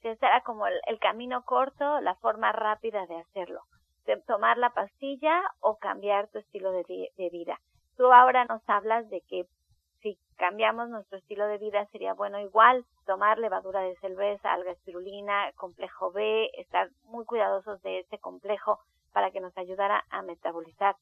Ese 0.00 0.24
era 0.24 0.40
como 0.40 0.66
el, 0.66 0.98
camino 0.98 1.44
corto, 1.44 2.00
la 2.00 2.14
forma 2.14 2.52
rápida 2.52 3.04
de 3.04 3.16
hacerlo, 3.16 3.60
de 4.06 4.16
tomar 4.22 4.56
la 4.56 4.70
pastilla 4.70 5.42
o 5.60 5.76
cambiar 5.76 6.28
tu 6.28 6.38
estilo 6.38 6.72
de, 6.72 7.10
de 7.14 7.28
vida. 7.28 7.60
Tú 7.98 8.10
ahora 8.14 8.46
nos 8.46 8.62
hablas 8.66 9.10
de 9.10 9.20
que 9.28 9.44
si 10.04 10.18
cambiamos 10.36 10.90
nuestro 10.90 11.16
estilo 11.16 11.46
de 11.46 11.56
vida 11.56 11.86
sería 11.86 12.12
bueno 12.12 12.38
igual 12.38 12.84
tomar 13.06 13.38
levadura 13.38 13.80
de 13.80 13.96
cerveza, 13.96 14.52
alga 14.52 14.72
espirulina, 14.72 15.50
complejo 15.56 16.12
B, 16.12 16.50
estar 16.58 16.90
muy 17.04 17.24
cuidadosos 17.24 17.80
de 17.80 18.00
este 18.00 18.18
complejo 18.18 18.78
para 19.14 19.30
que 19.30 19.40
nos 19.40 19.56
ayudara 19.56 20.04
a 20.10 20.20
metabolizar 20.20 20.94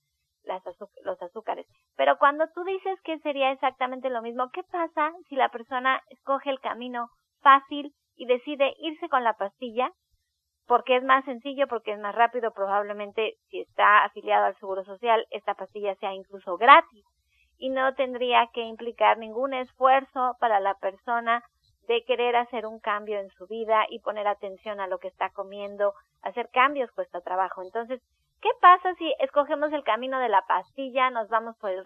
las 0.45 0.63
los 1.05 1.21
azúcares. 1.21 1.67
Pero 1.97 2.17
cuando 2.19 2.47
tú 2.55 2.63
dices 2.63 3.01
que 3.03 3.19
sería 3.19 3.51
exactamente 3.51 4.09
lo 4.09 4.23
mismo, 4.23 4.51
¿qué 4.53 4.63
pasa 4.63 5.13
si 5.29 5.35
la 5.35 5.49
persona 5.49 6.01
escoge 6.09 6.51
el 6.51 6.61
camino 6.61 7.09
fácil 7.41 7.93
y 8.15 8.27
decide 8.27 8.73
irse 8.79 9.09
con 9.09 9.25
la 9.25 9.35
pastilla? 9.35 9.91
Porque 10.69 10.97
es 10.97 11.03
más 11.03 11.25
sencillo, 11.25 11.67
porque 11.67 11.93
es 11.93 11.99
más 11.99 12.15
rápido, 12.15 12.53
probablemente 12.53 13.35
si 13.51 13.61
está 13.61 14.05
afiliado 14.05 14.47
al 14.47 14.57
Seguro 14.59 14.85
Social, 14.85 15.27
esta 15.31 15.55
pastilla 15.55 15.97
sea 15.97 16.15
incluso 16.15 16.57
gratis 16.57 17.05
y 17.63 17.71
no 17.71 17.95
tendría 17.95 18.49
que 18.53 18.63
implicar 18.63 19.19
ningún 19.19 19.55
esfuerzo 19.55 20.37
para 20.41 20.59
la 20.59 20.75
persona 20.75 21.45
de 21.87 22.03
querer 22.05 22.35
hacer 22.35 22.67
un 22.67 22.81
cambio 22.81 23.21
en 23.21 23.31
su 23.31 23.47
vida 23.47 23.87
y 23.89 24.01
poner 24.01 24.27
atención 24.27 24.81
a 24.81 24.89
lo 24.89 24.99
que 24.99 25.07
está 25.07 25.31
comiendo, 25.31 25.95
hacer 26.23 26.49
cambios 26.53 26.91
cuesta 26.91 27.21
trabajo. 27.21 27.63
Entonces, 27.63 28.03
¿qué 28.41 28.49
pasa 28.61 28.93
si 28.97 29.15
escogemos 29.21 29.73
el 29.73 29.85
camino 29.85 30.19
de 30.19 30.29
la 30.29 30.43
pastilla, 30.43 31.11
nos 31.11 31.29
vamos 31.29 31.57
por 31.59 31.71
el, 31.71 31.85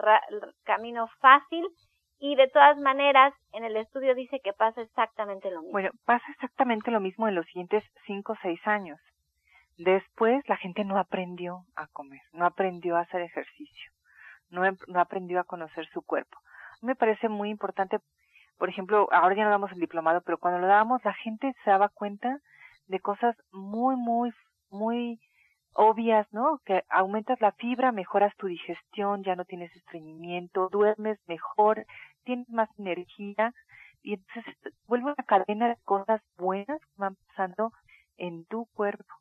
camino 0.64 1.08
fácil 1.20 1.66
y 2.20 2.36
de 2.36 2.48
todas 2.48 2.78
maneras 2.78 3.34
en 3.52 3.64
el 3.64 3.76
estudio 3.76 4.14
dice 4.14 4.40
que 4.42 4.54
pasa 4.54 4.80
exactamente 4.80 5.50
lo 5.50 5.60
mismo? 5.60 5.72
Bueno, 5.72 5.90
pasa 6.06 6.24
exactamente 6.30 6.90
lo 6.90 7.00
mismo 7.00 7.28
en 7.28 7.34
los 7.34 7.44
siguientes 7.48 7.84
cinco 8.06 8.32
o 8.32 8.38
seis 8.40 8.66
años. 8.66 8.98
Después 9.76 10.42
la 10.48 10.56
gente 10.56 10.86
no 10.86 10.98
aprendió 10.98 11.64
a 11.74 11.86
comer, 11.88 12.22
no 12.32 12.46
aprendió 12.46 12.96
a 12.96 13.00
hacer 13.00 13.20
ejercicio 13.20 13.92
no, 14.50 14.62
aprendió 14.94 15.40
a 15.40 15.44
conocer 15.44 15.86
su 15.92 16.02
cuerpo. 16.02 16.38
Me 16.82 16.94
parece 16.94 17.28
muy 17.28 17.50
importante, 17.50 17.98
por 18.58 18.68
ejemplo, 18.68 19.08
ahora 19.12 19.34
ya 19.34 19.44
no 19.44 19.50
damos 19.50 19.72
el 19.72 19.80
diplomado, 19.80 20.20
pero 20.22 20.38
cuando 20.38 20.60
lo 20.60 20.66
dábamos 20.66 21.04
la 21.04 21.14
gente 21.14 21.54
se 21.64 21.70
daba 21.70 21.88
cuenta 21.88 22.40
de 22.86 23.00
cosas 23.00 23.36
muy, 23.50 23.96
muy, 23.96 24.32
muy 24.70 25.20
obvias, 25.72 26.26
¿no? 26.32 26.60
Que 26.64 26.84
aumentas 26.88 27.40
la 27.40 27.52
fibra, 27.52 27.92
mejoras 27.92 28.34
tu 28.36 28.46
digestión, 28.46 29.22
ya 29.24 29.36
no 29.36 29.44
tienes 29.44 29.74
estreñimiento, 29.76 30.68
duermes 30.70 31.18
mejor, 31.26 31.86
tienes 32.24 32.48
más 32.48 32.68
energía 32.78 33.52
y 34.02 34.14
entonces 34.14 34.44
vuelve 34.86 35.06
una 35.06 35.24
cadena 35.26 35.68
de 35.68 35.76
cosas 35.84 36.22
buenas 36.36 36.80
que 36.80 36.92
van 36.96 37.16
pasando 37.28 37.72
en 38.16 38.44
tu 38.46 38.66
cuerpo. 38.74 39.12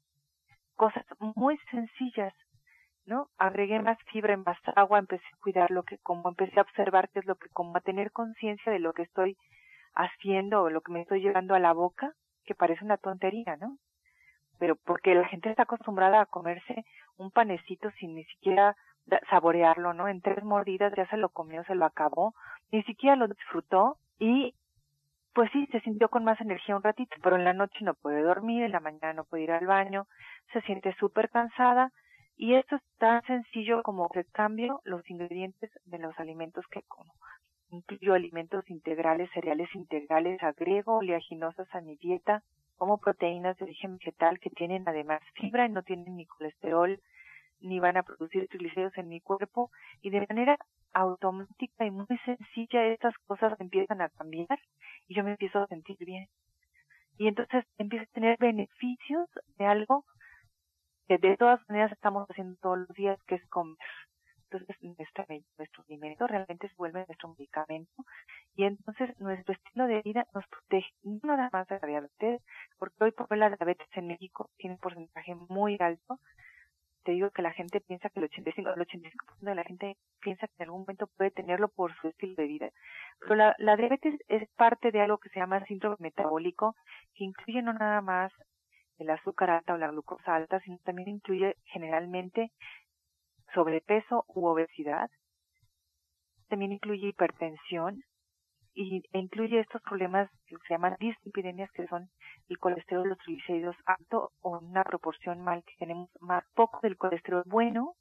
Cosas 0.75 1.05
muy 1.19 1.57
sencillas 1.71 2.33
¿no? 3.05 3.29
Agregué 3.37 3.79
más 3.79 3.97
fibra 4.11 4.33
en 4.33 4.43
más 4.43 4.57
agua, 4.75 4.99
empecé 4.99 5.25
a 5.25 5.41
cuidar 5.41 5.71
lo 5.71 5.83
que 5.83 5.97
como, 5.99 6.29
empecé 6.29 6.59
a 6.59 6.63
observar 6.63 7.09
qué 7.09 7.19
es 7.19 7.25
lo 7.25 7.35
que 7.35 7.49
como, 7.49 7.77
a 7.77 7.81
tener 7.81 8.11
conciencia 8.11 8.71
de 8.71 8.79
lo 8.79 8.93
que 8.93 9.03
estoy 9.03 9.37
haciendo 9.93 10.63
o 10.63 10.69
lo 10.69 10.81
que 10.81 10.91
me 10.91 11.01
estoy 11.01 11.21
llevando 11.21 11.55
a 11.55 11.59
la 11.59 11.73
boca, 11.73 12.13
que 12.45 12.55
parece 12.55 12.83
una 12.83 12.97
tontería, 12.97 13.55
¿no? 13.57 13.77
Pero 14.59 14.75
porque 14.75 15.15
la 15.15 15.27
gente 15.27 15.49
está 15.49 15.63
acostumbrada 15.63 16.21
a 16.21 16.25
comerse 16.25 16.85
un 17.17 17.31
panecito 17.31 17.91
sin 17.99 18.15
ni 18.15 18.23
siquiera 18.25 18.75
saborearlo, 19.29 19.93
¿no? 19.93 20.07
En 20.07 20.21
tres 20.21 20.43
mordidas 20.43 20.93
ya 20.95 21.07
se 21.07 21.17
lo 21.17 21.29
comió, 21.29 21.63
se 21.65 21.75
lo 21.75 21.85
acabó, 21.85 22.33
ni 22.71 22.83
siquiera 22.83 23.15
lo 23.15 23.27
disfrutó 23.27 23.97
y 24.19 24.53
pues 25.33 25.51
sí, 25.51 25.67
se 25.67 25.81
sintió 25.81 26.07
con 26.07 26.23
más 26.23 26.39
energía 26.39 26.77
un 26.77 26.83
ratito, 26.83 27.13
pero 27.21 27.35
en 27.35 27.43
la 27.43 27.51
noche 27.51 27.79
no 27.81 27.93
puede 27.93 28.21
dormir, 28.21 28.63
en 28.63 28.71
la 28.71 28.79
mañana 28.79 29.11
no 29.11 29.25
puede 29.25 29.43
ir 29.43 29.51
al 29.51 29.67
baño, 29.67 30.07
se 30.53 30.61
siente 30.61 30.95
súper 30.95 31.29
cansada 31.29 31.91
y 32.37 32.55
esto 32.55 32.75
es 32.75 32.81
tan 32.97 33.21
sencillo 33.23 33.81
como 33.83 34.09
que 34.09 34.25
cambio 34.25 34.81
los 34.83 35.09
ingredientes 35.09 35.71
de 35.85 35.99
los 35.99 36.17
alimentos 36.19 36.65
que 36.67 36.81
como. 36.83 37.13
Incluyo 37.69 38.13
alimentos 38.13 38.69
integrales, 38.69 39.29
cereales 39.33 39.73
integrales, 39.73 40.41
agrego 40.43 40.97
oleaginosas 40.97 41.67
a 41.73 41.81
mi 41.81 41.95
dieta, 41.95 42.43
como 42.77 42.97
proteínas 42.97 43.57
de 43.57 43.65
origen 43.65 43.97
vegetal 43.97 44.39
que 44.39 44.49
tienen 44.49 44.87
además 44.87 45.21
fibra 45.35 45.65
y 45.65 45.69
no 45.69 45.83
tienen 45.83 46.15
ni 46.15 46.25
colesterol, 46.25 46.99
ni 47.61 47.79
van 47.79 47.97
a 47.97 48.03
producir 48.03 48.47
triglicéridos 48.49 48.97
en 48.97 49.07
mi 49.07 49.21
cuerpo 49.21 49.71
y 50.01 50.09
de 50.09 50.25
manera 50.27 50.57
automática 50.93 51.85
y 51.85 51.91
muy 51.91 52.05
sencilla 52.25 52.85
estas 52.87 53.17
cosas 53.27 53.59
empiezan 53.59 54.01
a 54.01 54.09
cambiar 54.09 54.59
y 55.07 55.15
yo 55.15 55.23
me 55.23 55.31
empiezo 55.31 55.59
a 55.59 55.67
sentir 55.67 55.97
bien. 55.99 56.27
Y 57.17 57.27
entonces 57.27 57.65
empiezo 57.77 58.03
a 58.03 58.13
tener 58.13 58.37
beneficios 58.37 59.29
de 59.57 59.65
algo 59.65 60.03
que 61.07 61.17
de 61.17 61.37
todas 61.37 61.59
maneras 61.69 61.91
estamos 61.91 62.27
haciendo 62.29 62.55
todos 62.61 62.79
los 62.79 62.89
días, 62.89 63.21
que 63.27 63.35
es 63.35 63.47
comer. 63.47 63.77
Entonces, 64.49 64.77
nuestro, 64.81 65.25
nuestro 65.57 65.83
alimento 65.87 66.27
realmente 66.27 66.69
se 66.69 66.75
vuelve 66.75 67.05
nuestro 67.07 67.29
medicamento 67.29 68.05
y 68.55 68.63
entonces 68.63 69.19
nuestro 69.19 69.53
estilo 69.53 69.87
de 69.87 70.01
vida 70.01 70.27
nos 70.33 70.45
protege, 70.47 70.89
no 71.03 71.35
nada 71.35 71.49
más 71.51 71.67
de 71.67 71.79
la 71.81 71.87
diabetes, 71.87 72.41
porque 72.77 73.03
hoy 73.03 73.11
por 73.11 73.27
hoy 73.29 73.39
la 73.39 73.49
diabetes 73.49 73.87
en 73.93 74.07
México 74.07 74.49
tiene 74.57 74.75
un 74.75 74.79
porcentaje 74.79 75.35
muy 75.49 75.77
alto. 75.79 76.19
Te 77.03 77.11
digo 77.11 77.29
que 77.31 77.41
la 77.41 77.53
gente 77.53 77.81
piensa 77.81 78.09
que 78.09 78.19
el 78.19 78.25
85, 78.25 78.69
el 78.69 78.87
85% 78.87 79.11
de 79.41 79.55
la 79.55 79.63
gente 79.63 79.97
piensa 80.21 80.47
que 80.47 80.53
en 80.57 80.63
algún 80.63 80.81
momento 80.81 81.07
puede 81.17 81.31
tenerlo 81.31 81.67
por 81.67 81.95
su 81.97 82.07
estilo 82.07 82.35
de 82.35 82.47
vida. 82.47 82.69
Pero 83.19 83.35
la, 83.35 83.55
la 83.59 83.75
diabetes 83.75 84.19
es 84.27 84.49
parte 84.55 84.91
de 84.91 85.01
algo 85.01 85.19
que 85.19 85.29
se 85.29 85.39
llama 85.39 85.63
síndrome 85.65 85.97
metabólico, 85.99 86.75
que 87.13 87.25
incluye 87.25 87.61
no 87.61 87.73
nada 87.73 88.01
más 88.01 88.31
el 88.97 89.09
azúcar 89.09 89.49
alta 89.49 89.73
o 89.73 89.77
la 89.77 89.89
glucosa 89.89 90.35
alta, 90.35 90.59
sino 90.61 90.77
también 90.83 91.09
incluye 91.09 91.55
generalmente 91.65 92.51
sobrepeso 93.53 94.25
u 94.27 94.45
obesidad. 94.45 95.09
También 96.47 96.71
incluye 96.71 97.07
hipertensión 97.07 98.03
y, 98.73 99.03
e 99.11 99.19
incluye 99.19 99.59
estos 99.59 99.81
problemas 99.81 100.29
que 100.47 100.57
se 100.67 100.73
llaman 100.73 100.95
dislipidemias, 100.99 101.71
que 101.71 101.87
son 101.87 102.09
el 102.49 102.59
colesterol, 102.59 103.07
los 103.07 103.17
triglicéridos 103.19 103.75
alto 103.85 104.31
o 104.41 104.59
una 104.59 104.83
proporción 104.83 105.41
mal, 105.41 105.63
que 105.63 105.75
tenemos 105.77 106.09
más 106.19 106.43
poco 106.53 106.79
del 106.83 106.97
colesterol 106.97 107.43
bueno 107.45 107.95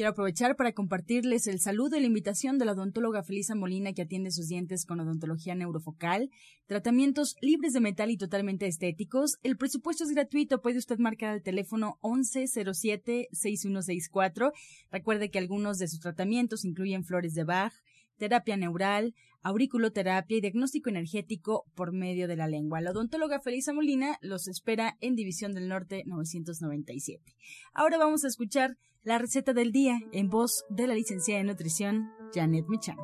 Quiero 0.00 0.12
aprovechar 0.12 0.56
para 0.56 0.72
compartirles 0.72 1.46
el 1.46 1.60
saludo 1.60 1.98
y 1.98 2.00
la 2.00 2.06
invitación 2.06 2.56
de 2.56 2.64
la 2.64 2.72
odontóloga 2.72 3.22
Felisa 3.22 3.54
Molina 3.54 3.92
que 3.92 4.00
atiende 4.00 4.30
sus 4.30 4.48
dientes 4.48 4.86
con 4.86 4.98
odontología 4.98 5.54
neurofocal, 5.54 6.30
tratamientos 6.64 7.36
libres 7.42 7.74
de 7.74 7.80
metal 7.80 8.10
y 8.10 8.16
totalmente 8.16 8.66
estéticos. 8.66 9.36
El 9.42 9.58
presupuesto 9.58 10.04
es 10.04 10.10
gratuito, 10.12 10.62
puede 10.62 10.78
usted 10.78 10.98
marcar 10.98 11.34
al 11.34 11.42
teléfono 11.42 11.98
1107-6164. 12.00 14.52
Recuerde 14.90 15.30
que 15.30 15.38
algunos 15.38 15.76
de 15.76 15.88
sus 15.88 16.00
tratamientos 16.00 16.64
incluyen 16.64 17.04
flores 17.04 17.34
de 17.34 17.44
Bach, 17.44 17.74
terapia 18.16 18.56
neural, 18.56 19.14
auriculoterapia 19.42 20.38
y 20.38 20.40
diagnóstico 20.40 20.88
energético 20.88 21.66
por 21.74 21.92
medio 21.92 22.26
de 22.26 22.36
la 22.36 22.48
lengua. 22.48 22.80
La 22.80 22.92
odontóloga 22.92 23.40
Felisa 23.40 23.74
Molina 23.74 24.16
los 24.22 24.48
espera 24.48 24.96
en 25.02 25.14
División 25.14 25.52
del 25.52 25.68
Norte 25.68 26.04
997. 26.06 27.34
Ahora 27.74 27.98
vamos 27.98 28.24
a 28.24 28.28
escuchar 28.28 28.78
la 29.02 29.18
receta 29.18 29.54
del 29.54 29.72
día 29.72 29.98
en 30.12 30.28
voz 30.28 30.66
de 30.68 30.86
la 30.86 30.94
licenciada 30.94 31.40
en 31.40 31.46
nutrición 31.46 32.12
Janet 32.34 32.66
Michan. 32.68 32.96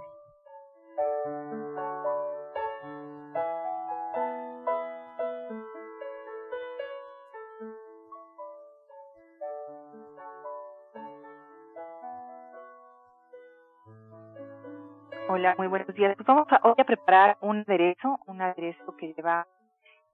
Hola, 15.28 15.54
muy 15.56 15.66
buenos 15.66 15.92
días. 15.94 16.14
Pues 16.14 16.26
vamos 16.26 16.46
a, 16.50 16.60
hoy 16.62 16.74
a 16.78 16.84
preparar 16.84 17.36
un 17.40 17.60
aderezo, 17.60 18.18
un 18.26 18.42
aderezo 18.42 18.96
que 18.96 19.12
lleva 19.14 19.46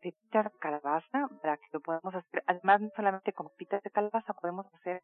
pepitas 0.01 0.45
de 0.45 0.59
calabaza 0.59 1.29
para 1.43 1.57
que 1.57 1.67
lo 1.73 1.81
podamos 1.81 2.15
hacer. 2.15 2.43
Además, 2.47 2.81
no 2.81 2.91
solamente 2.97 3.33
con 3.33 3.49
pepitas 3.51 3.83
de 3.83 3.91
calabaza, 3.91 4.33
podemos 4.33 4.67
hacer 4.75 5.03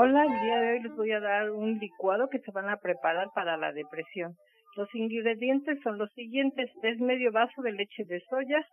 Hola, 0.00 0.26
el 0.26 0.40
día 0.42 0.60
de 0.60 0.70
hoy 0.70 0.82
les 0.84 0.94
voy 0.94 1.10
a 1.10 1.18
dar 1.18 1.50
un 1.50 1.76
licuado 1.80 2.28
que 2.28 2.38
se 2.38 2.52
van 2.52 2.68
a 2.68 2.76
preparar 2.76 3.30
para 3.34 3.56
la 3.56 3.72
depresión. 3.72 4.36
Los 4.76 4.88
ingredientes 4.94 5.80
son 5.82 5.98
los 5.98 6.08
siguientes. 6.12 6.70
Es 6.84 7.00
medio 7.00 7.32
vaso 7.32 7.62
de 7.62 7.72
leche 7.72 8.04
de 8.04 8.20
soya, 8.30 8.64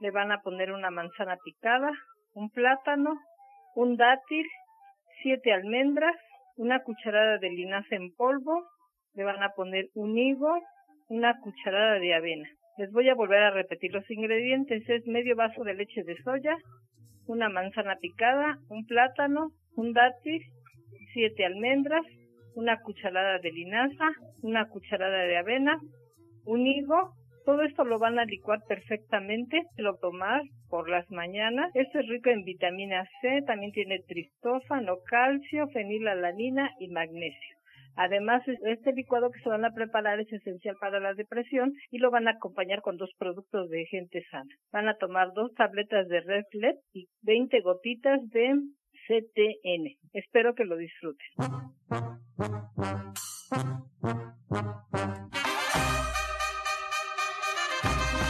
le 0.00 0.10
van 0.10 0.32
a 0.32 0.40
poner 0.40 0.72
una 0.72 0.90
manzana 0.90 1.36
picada, 1.36 1.88
un 2.34 2.50
plátano, 2.50 3.14
un 3.76 3.96
dátil, 3.96 4.44
siete 5.22 5.52
almendras, 5.52 6.16
una 6.56 6.82
cucharada 6.82 7.38
de 7.38 7.50
linaza 7.50 7.94
en 7.94 8.12
polvo, 8.16 8.64
le 9.14 9.22
van 9.22 9.40
a 9.40 9.50
poner 9.50 9.84
un 9.94 10.18
higo, 10.18 10.52
una 11.06 11.38
cucharada 11.38 12.00
de 12.00 12.12
avena. 12.12 12.48
Les 12.78 12.90
voy 12.90 13.08
a 13.08 13.14
volver 13.14 13.40
a 13.44 13.52
repetir 13.52 13.92
los 13.92 14.10
ingredientes. 14.10 14.82
Es 14.88 15.06
medio 15.06 15.36
vaso 15.36 15.62
de 15.62 15.74
leche 15.74 16.02
de 16.02 16.20
soya, 16.24 16.56
una 17.28 17.48
manzana 17.48 17.94
picada, 18.00 18.58
un 18.68 18.84
plátano, 18.84 19.50
un 19.76 19.92
dátil, 19.92 20.42
siete 21.12 21.44
almendras, 21.44 22.04
una 22.54 22.80
cucharada 22.80 23.38
de 23.38 23.50
linaza, 23.50 24.10
una 24.42 24.68
cucharada 24.68 25.24
de 25.24 25.36
avena, 25.36 25.78
un 26.44 26.66
higo. 26.66 27.14
Todo 27.44 27.62
esto 27.62 27.84
lo 27.84 27.98
van 27.98 28.18
a 28.18 28.24
licuar 28.24 28.60
perfectamente, 28.68 29.62
lo 29.76 29.96
tomar 29.96 30.42
por 30.68 30.88
las 30.88 31.10
mañanas. 31.10 31.70
Esto 31.74 31.98
es 31.98 32.08
rico 32.08 32.30
en 32.30 32.44
vitamina 32.44 33.04
C, 33.20 33.42
también 33.46 33.72
tiene 33.72 33.98
triptófano, 34.06 34.98
calcio, 35.08 35.66
fenilalanina 35.68 36.70
y 36.78 36.88
magnesio. 36.88 37.56
Además, 37.96 38.42
este 38.46 38.92
licuado 38.92 39.30
que 39.30 39.40
se 39.40 39.48
van 39.48 39.64
a 39.64 39.72
preparar 39.72 40.18
es 40.20 40.32
esencial 40.32 40.76
para 40.80 40.98
la 40.98 41.14
depresión 41.14 41.72
y 41.90 41.98
lo 41.98 42.10
van 42.10 42.26
a 42.26 42.32
acompañar 42.32 42.80
con 42.80 42.96
dos 42.96 43.10
productos 43.18 43.68
de 43.68 43.84
gente 43.86 44.24
sana. 44.30 44.54
Van 44.72 44.88
a 44.88 44.96
tomar 44.96 45.32
dos 45.34 45.52
tabletas 45.54 46.08
de 46.08 46.20
Red 46.20 46.44
y 46.94 47.08
20 47.22 47.60
gotitas 47.60 48.20
de 48.30 48.54
CTN. 49.12 49.98
Espero 50.14 50.54
que 50.54 50.64
lo 50.64 50.76
disfruten. 50.76 51.26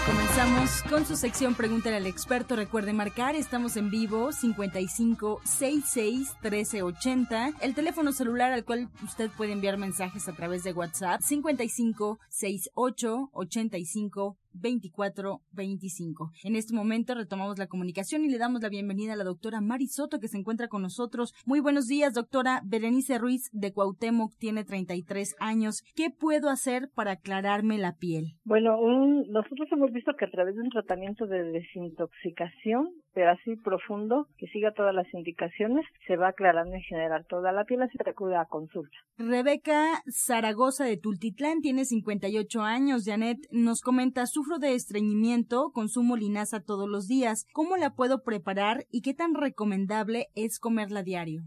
Comenzamos 0.05 0.83
con 0.91 1.07
su 1.07 1.15
sección 1.15 1.55
Pregúntale 1.55 1.97
al 1.97 2.07
experto. 2.07 2.57
Recuerde 2.57 2.93
marcar, 2.93 3.37
estamos 3.37 3.77
en 3.77 3.91
vivo 3.91 4.33
55 4.33 5.41
66 5.45 6.37
1380. 6.43 7.53
El 7.61 7.75
teléfono 7.75 8.11
celular 8.11 8.53
al 8.53 8.65
cual 8.65 8.89
usted 9.05 9.31
puede 9.37 9.53
enviar 9.53 9.79
mensajes 9.79 10.29
a 10.29 10.33
través 10.35 10.65
de 10.65 10.73
WhatsApp 10.73 11.21
55 11.21 12.19
68 12.29 13.31
85 13.33 14.42
2425. 14.55 16.31
En 16.45 16.57
este 16.57 16.75
momento 16.75 17.15
retomamos 17.15 17.59
la 17.59 17.67
comunicación 17.67 18.25
y 18.25 18.29
le 18.29 18.39
damos 18.39 18.63
la 18.63 18.69
bienvenida 18.69 19.13
a 19.15 19.17
la 19.17 19.25
doctora 19.25 19.61
Mari 19.61 19.89
Soto 19.89 20.19
que 20.19 20.29
se 20.29 20.39
encuentra 20.39 20.69
con 20.69 20.83
nosotros. 20.83 21.35
Muy 21.47 21.61
buenos 21.61 21.87
días, 21.87 22.15
doctora. 22.15 22.63
Berenice 22.65 23.19
Ruiz 23.19 23.51
de 23.53 23.73
Cuauhtémoc 23.73 24.37
tiene 24.39 24.65
33 24.65 25.37
años. 25.41 25.83
¿Qué 25.95 26.11
puedo 26.11 26.49
hacer 26.49 26.89
para 26.95 27.13
aclararme 27.13 27.79
la 27.79 27.97
piel? 27.97 28.35
Bueno, 28.45 28.81
un, 28.81 29.27
nosotros 29.31 29.69
hemos 29.73 29.93
visto 29.93 30.13
que 30.19 30.25
a 30.25 30.31
través 30.31 30.55
de 30.55 30.63
un 30.63 30.71
tratamiento 30.71 31.27
de 31.27 31.43
desintoxicación 31.45 32.91
pero 33.15 33.31
así 33.31 33.57
profundo, 33.57 34.27
que 34.39 34.47
siga 34.49 34.73
todas 34.73 34.95
las 34.95 35.13
indicaciones, 35.13 35.87
se 36.07 36.17
va 36.17 36.29
aclarando 36.29 36.75
en 36.75 36.83
general 36.83 37.27
toda 37.29 37.53
la 37.53 37.65
piel, 37.65 37.83
así 37.83 37.99
que 37.99 38.11
acude 38.11 38.37
a 38.37 38.47
consulta. 38.47 38.97
Rebeca 39.19 40.03
Zaragoza 40.11 40.85
de 40.85 40.97
Tultitlán 40.97 41.61
tiene 41.61 41.85
58 41.85 42.63
años. 42.63 43.05
Janet 43.05 43.39
nos 43.51 43.81
comenta, 43.81 44.27
sufro 44.27 44.59
de 44.59 44.75
estreñimiento, 44.75 45.71
consumo 45.73 46.17
linaza 46.17 46.61
todos 46.61 46.89
los 46.89 47.09
días. 47.09 47.47
¿Cómo 47.53 47.77
la 47.77 47.95
puedo 47.95 48.23
preparar 48.23 48.85
y 48.91 49.03
qué 49.03 49.15
tan 49.15 49.35
recomendable 49.35 50.29
es 50.35 50.59
comerla 50.59 51.03
diario? 51.03 51.43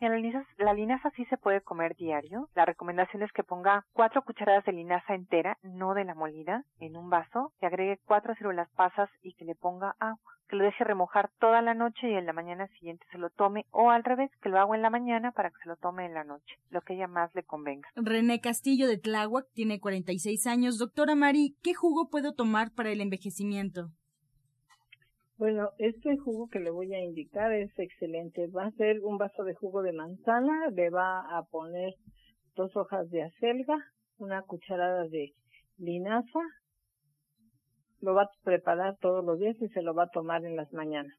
La 0.00 0.16
linaza, 0.16 0.48
la 0.58 0.74
linaza 0.74 1.10
sí 1.16 1.24
se 1.26 1.36
puede 1.36 1.60
comer 1.60 1.96
diario. 1.96 2.48
La 2.54 2.64
recomendación 2.64 3.22
es 3.22 3.32
que 3.32 3.42
ponga 3.42 3.84
cuatro 3.92 4.22
cucharadas 4.22 4.64
de 4.64 4.72
linaza 4.72 5.14
entera, 5.14 5.58
no 5.62 5.94
de 5.94 6.04
la 6.04 6.14
molida, 6.14 6.64
en 6.78 6.96
un 6.96 7.10
vaso, 7.10 7.52
que 7.60 7.66
agregue 7.66 7.98
cuatro 8.04 8.34
ciruelas 8.36 8.68
pasas 8.76 9.10
y 9.22 9.34
que 9.34 9.44
le 9.44 9.54
ponga 9.54 9.94
agua 9.98 10.38
que 10.48 10.56
lo 10.56 10.64
deje 10.64 10.82
remojar 10.82 11.30
toda 11.38 11.62
la 11.62 11.74
noche 11.74 12.10
y 12.10 12.14
en 12.14 12.26
la 12.26 12.32
mañana 12.32 12.66
siguiente 12.78 13.06
se 13.12 13.18
lo 13.18 13.30
tome 13.30 13.66
o 13.70 13.90
al 13.90 14.02
revés, 14.02 14.30
que 14.42 14.48
lo 14.48 14.58
haga 14.58 14.74
en 14.74 14.82
la 14.82 14.90
mañana 14.90 15.32
para 15.32 15.50
que 15.50 15.56
se 15.62 15.68
lo 15.68 15.76
tome 15.76 16.06
en 16.06 16.14
la 16.14 16.24
noche, 16.24 16.58
lo 16.70 16.80
que 16.80 16.94
ella 16.94 17.06
más 17.06 17.30
le 17.34 17.42
convenga. 17.42 17.88
René 17.94 18.40
Castillo 18.40 18.88
de 18.88 18.98
Tláhuac 18.98 19.46
tiene 19.52 19.78
46 19.78 20.46
años. 20.46 20.78
Doctora 20.78 21.14
Mari, 21.14 21.56
¿qué 21.62 21.74
jugo 21.74 22.08
puedo 22.08 22.32
tomar 22.32 22.72
para 22.72 22.90
el 22.90 23.00
envejecimiento? 23.00 23.90
Bueno, 25.38 25.70
este 25.78 26.16
jugo 26.18 26.48
que 26.48 26.58
le 26.58 26.70
voy 26.70 26.92
a 26.94 27.00
indicar 27.00 27.52
es 27.52 27.70
excelente. 27.78 28.48
Va 28.48 28.66
a 28.66 28.72
ser 28.72 29.00
un 29.04 29.18
vaso 29.18 29.44
de 29.44 29.54
jugo 29.54 29.82
de 29.82 29.92
manzana, 29.92 30.68
le 30.74 30.90
va 30.90 31.20
a 31.20 31.44
poner 31.44 31.94
dos 32.56 32.76
hojas 32.76 33.08
de 33.10 33.22
acelga, 33.22 33.76
una 34.18 34.42
cucharada 34.42 35.04
de 35.04 35.32
linaza, 35.76 36.40
lo 38.00 38.14
va 38.14 38.22
a 38.22 38.30
preparar 38.42 38.96
todos 39.00 39.24
los 39.24 39.38
días 39.38 39.56
y 39.60 39.68
se 39.68 39.82
lo 39.82 39.94
va 39.94 40.04
a 40.04 40.10
tomar 40.10 40.44
en 40.44 40.56
las 40.56 40.72
mañanas. 40.72 41.16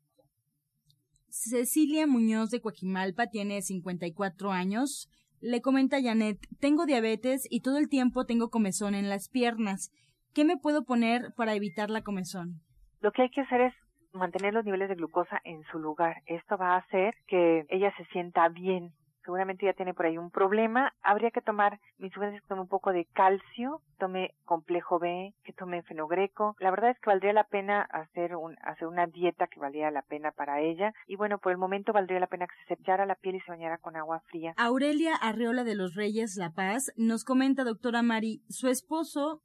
Cecilia 1.30 2.06
Muñoz 2.06 2.50
de 2.50 2.60
Coajimalpa 2.60 3.28
tiene 3.28 3.62
54 3.62 4.52
años. 4.52 5.10
Le 5.40 5.62
comenta 5.62 6.02
Janet, 6.02 6.40
tengo 6.60 6.86
diabetes 6.86 7.48
y 7.50 7.62
todo 7.62 7.78
el 7.78 7.88
tiempo 7.88 8.26
tengo 8.26 8.50
comezón 8.50 8.96
en 8.96 9.08
las 9.08 9.30
piernas. 9.30 9.92
¿Qué 10.34 10.44
me 10.44 10.58
puedo 10.58 10.84
poner 10.84 11.34
para 11.38 11.56
evitar 11.56 11.90
la 11.90 12.02
comezón? 12.02 12.62
Lo 13.00 13.12
que 13.14 13.22
hay 13.22 13.30
que 13.30 13.42
hacer 13.42 13.62
es 13.62 13.74
mantener 14.14 14.54
los 14.54 14.66
niveles 14.66 14.90
de 14.90 14.96
glucosa 14.96 15.40
en 15.44 15.64
su 15.72 15.80
lugar. 15.80 16.18
Esto 16.26 16.58
va 16.58 16.74
a 16.74 16.78
hacer 16.78 17.16
que 17.28 17.66
ella 17.70 17.94
se 17.98 18.06
sienta 18.06 18.48
bien 18.50 18.94
seguramente 19.30 19.68
ya 19.68 19.74
tiene 19.74 19.94
por 19.94 20.08
ahí 20.08 20.18
un 20.18 20.32
problema, 20.32 20.92
habría 21.04 21.30
que 21.30 21.42
tomar, 21.42 21.80
mis 22.00 22.12
sugerencias 22.12 22.42
que 22.42 22.48
tome 22.48 22.62
un 22.62 22.68
poco 22.68 22.92
de 22.92 23.06
calcio, 23.14 23.84
tome 24.00 24.34
complejo 24.44 24.98
B, 24.98 25.36
que 25.44 25.54
tome 25.54 25.84
fenogreco. 25.84 26.56
La 26.60 26.72
verdad 26.72 26.90
es 26.90 27.00
que 27.00 27.12
valdría 27.12 27.32
la 27.34 27.44
pena 27.44 27.82
hacer 27.82 28.36
un, 28.36 28.56
hacer 28.64 28.88
una 28.88 29.06
dieta 29.06 29.46
que 29.46 29.60
valdría 29.60 29.92
la 29.92 30.02
pena 30.02 30.32
para 30.32 30.62
ella. 30.62 30.94
Y 31.06 31.16
bueno, 31.16 31.38
por 31.38 31.52
el 31.52 31.60
momento 31.60 31.94
valdría 31.94 32.20
la 32.20 32.26
pena 32.26 32.48
que 32.48 32.56
se 32.56 32.76
cepillara 32.76 33.06
la 33.06 33.14
piel 33.14 33.36
y 33.36 33.42
se 33.42 33.52
bañara 33.52 33.78
con 33.78 33.96
agua 33.96 34.22
fría. 34.32 34.56
Aurelia 34.58 35.16
Arreola 35.16 35.64
de 35.64 35.76
los 35.76 35.94
Reyes 35.94 36.36
La 36.36 36.50
Paz 36.50 36.92
nos 36.98 37.24
comenta, 37.24 37.64
doctora 37.64 38.02
Mari, 38.02 38.42
su 38.50 38.68
esposo 38.68 39.44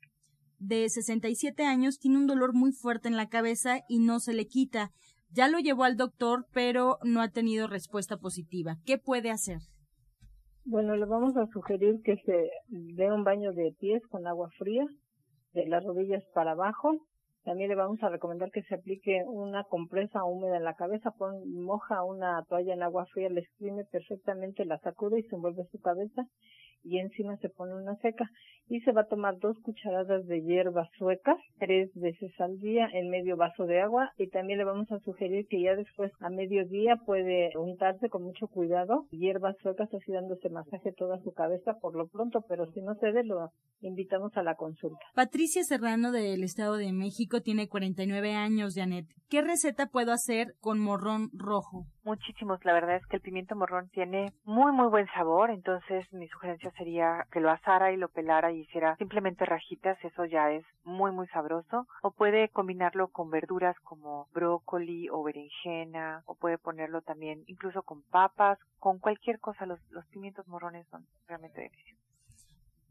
de 0.67 0.89
67 0.89 1.65
años 1.65 1.99
tiene 1.99 2.17
un 2.17 2.27
dolor 2.27 2.55
muy 2.55 2.73
fuerte 2.73 3.09
en 3.09 3.17
la 3.17 3.29
cabeza 3.29 3.81
y 3.89 3.99
no 3.99 4.19
se 4.19 4.33
le 4.33 4.47
quita. 4.47 4.91
Ya 5.31 5.49
lo 5.49 5.59
llevó 5.59 5.85
al 5.85 5.97
doctor, 5.97 6.47
pero 6.53 6.99
no 7.03 7.21
ha 7.21 7.29
tenido 7.29 7.67
respuesta 7.67 8.17
positiva. 8.17 8.77
¿Qué 8.87 8.99
puede 8.99 9.31
hacer? 9.31 9.59
Bueno, 10.65 10.97
le 10.97 11.05
vamos 11.05 11.37
a 11.37 11.47
sugerir 11.49 12.01
que 12.03 12.17
se 12.25 12.51
dé 12.69 13.13
un 13.13 13.25
baño 13.25 13.53
de 13.53 13.75
pies 13.79 14.03
con 14.09 14.27
agua 14.27 14.49
fría, 14.57 14.87
de 15.53 15.67
las 15.67 15.85
rodillas 15.85 16.25
para 16.33 16.53
abajo. 16.53 16.97
También 17.43 17.69
le 17.69 17.75
vamos 17.75 18.03
a 18.03 18.09
recomendar 18.09 18.51
que 18.51 18.63
se 18.63 18.77
aplique 18.77 19.23
una 19.27 19.65
compresa 19.65 20.25
húmeda 20.25 20.57
en 20.57 20.65
la 20.65 20.75
cabeza, 20.75 21.11
pon, 21.11 21.35
moja 21.53 22.03
una 22.03 22.43
toalla 22.49 22.73
en 22.73 22.83
agua 22.83 23.05
fría, 23.13 23.29
le 23.29 23.41
exprime 23.41 23.85
perfectamente, 23.85 24.65
la 24.65 24.79
sacude 24.79 25.21
y 25.21 25.25
se 25.25 25.37
envuelve 25.37 25.65
su 25.71 25.79
cabeza 25.79 26.25
y 26.85 26.99
encima 26.99 27.37
se 27.39 27.49
pone 27.49 27.75
una 27.75 27.97
seca 27.97 28.31
y 28.69 28.81
se 28.81 28.93
va 28.93 29.03
a 29.03 29.09
tomar 29.09 29.39
dos 29.39 29.59
cucharadas 29.61 30.27
de 30.27 30.43
hierbas 30.43 30.89
suecas 30.99 31.37
tres 31.59 31.91
veces 31.95 32.33
al 32.41 32.59
día 32.61 32.89
en 32.93 33.11
medio 33.11 33.37
vaso 33.37 33.67
de 33.67 33.81
agua 33.81 34.13
y 34.17 34.29
también 34.29 34.59
le 34.59 34.65
vamos 34.65 34.91
a 34.91 35.01
sugerir 35.01 35.47
que 35.49 35.63
ya 35.63 35.75
después 35.75 36.13
a 36.21 36.31
mediodía 36.31 36.97
puede 37.05 37.51
untarse 37.57 38.09
con 38.09 38.23
mucho 38.23 38.49
cuidado 38.49 39.07
hierbas 39.11 39.57
suecas 39.63 39.93
así 39.93 40.13
dándose 40.13 40.49
masaje 40.49 40.93
toda 40.93 41.21
su 41.23 41.33
cabeza 41.33 41.75
por 41.81 41.95
lo 41.95 42.07
pronto 42.09 42.45
pero 42.49 42.67
si 42.73 42.81
no 42.81 42.95
cede 42.97 43.25
lo 43.25 43.51
invitamos 43.81 44.37
a 44.37 44.43
la 44.43 44.55
consulta. 44.55 44.99
Patricia 45.15 45.63
Serrano 45.63 46.11
del 46.11 46.43
Estado 46.43 46.77
de 46.77 46.93
México 46.93 47.41
tiene 47.43 47.69
49 47.69 48.35
años, 48.35 48.75
Janet. 48.75 49.07
¿Qué 49.29 49.43
receta 49.43 49.87
puedo 49.87 50.13
hacer 50.13 50.55
con 50.61 50.81
morrón 50.81 51.31
rojo? 51.35 51.85
Muchísimos, 52.05 52.65
la 52.65 52.73
verdad 52.73 52.97
es 52.97 53.07
que 53.07 53.17
el 53.17 53.23
pimiento 53.23 53.57
morrón 53.57 53.89
tiene 53.91 54.33
muy 54.45 54.73
muy 54.73 54.89
buen 54.89 55.07
sabor, 55.15 55.51
entonces 55.51 56.07
mi 56.13 56.29
sugerencia 56.29 56.71
sería 56.79 57.27
que 57.33 57.41
lo 57.41 57.51
asara 57.51 57.93
y 57.93 57.97
lo 57.97 58.09
pelara 58.09 58.53
hiciera 58.55 58.97
simplemente 58.97 59.45
rajitas, 59.45 60.03
eso 60.05 60.25
ya 60.25 60.51
es 60.51 60.65
muy 60.85 61.13
muy 61.13 61.27
sabroso. 61.29 61.87
O 62.03 62.11
puede 62.11 62.49
combinarlo 62.49 63.09
con 63.09 63.31
verduras 63.31 63.79
como 63.81 64.29
brócoli 64.33 65.09
o 65.11 65.23
berenjena, 65.23 66.23
o 66.27 66.35
puede 66.35 66.59
ponerlo 66.59 67.03
también 67.03 67.45
incluso 67.47 67.83
con 67.83 68.03
papas, 68.03 68.59
con 68.79 68.99
cualquier 68.99 69.41
cosa. 69.41 69.67
Los, 69.67 69.81
los 69.91 70.07
pimientos 70.07 70.47
morrones 70.49 70.87
son 70.89 71.07
realmente 71.27 71.61
deliciosos. 71.61 72.04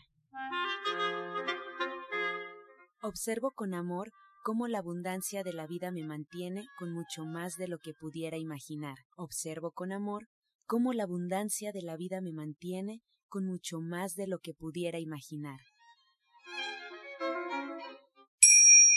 Observo 3.01 3.53
con 3.53 3.75
amor 3.75 4.13
cómo 4.43 4.69
la 4.69 4.79
abundancia 4.79 5.43
de 5.43 5.55
la 5.55 5.67
vida 5.67 5.91
me 5.91 6.05
mantiene 6.05 6.67
con 6.79 6.93
mucho 6.93 7.25
más 7.25 7.57
de 7.57 7.69
lo 7.69 7.79
que 7.79 7.95
pudiera 7.95 8.37
imaginar. 8.37 8.99
Observo 9.17 9.73
con 9.73 9.93
amor 9.93 10.29
cómo 10.67 10.93
la 10.93 11.05
abundancia 11.05 11.73
de 11.73 11.83
la 11.83 11.97
vida 11.97 12.21
me 12.21 12.33
mantiene 12.33 13.03
con 13.29 13.47
mucho 13.47 13.81
más 13.81 14.15
de 14.15 14.27
lo 14.27 14.39
que 14.41 14.53
pudiera 14.53 14.99
imaginar. 14.99 15.61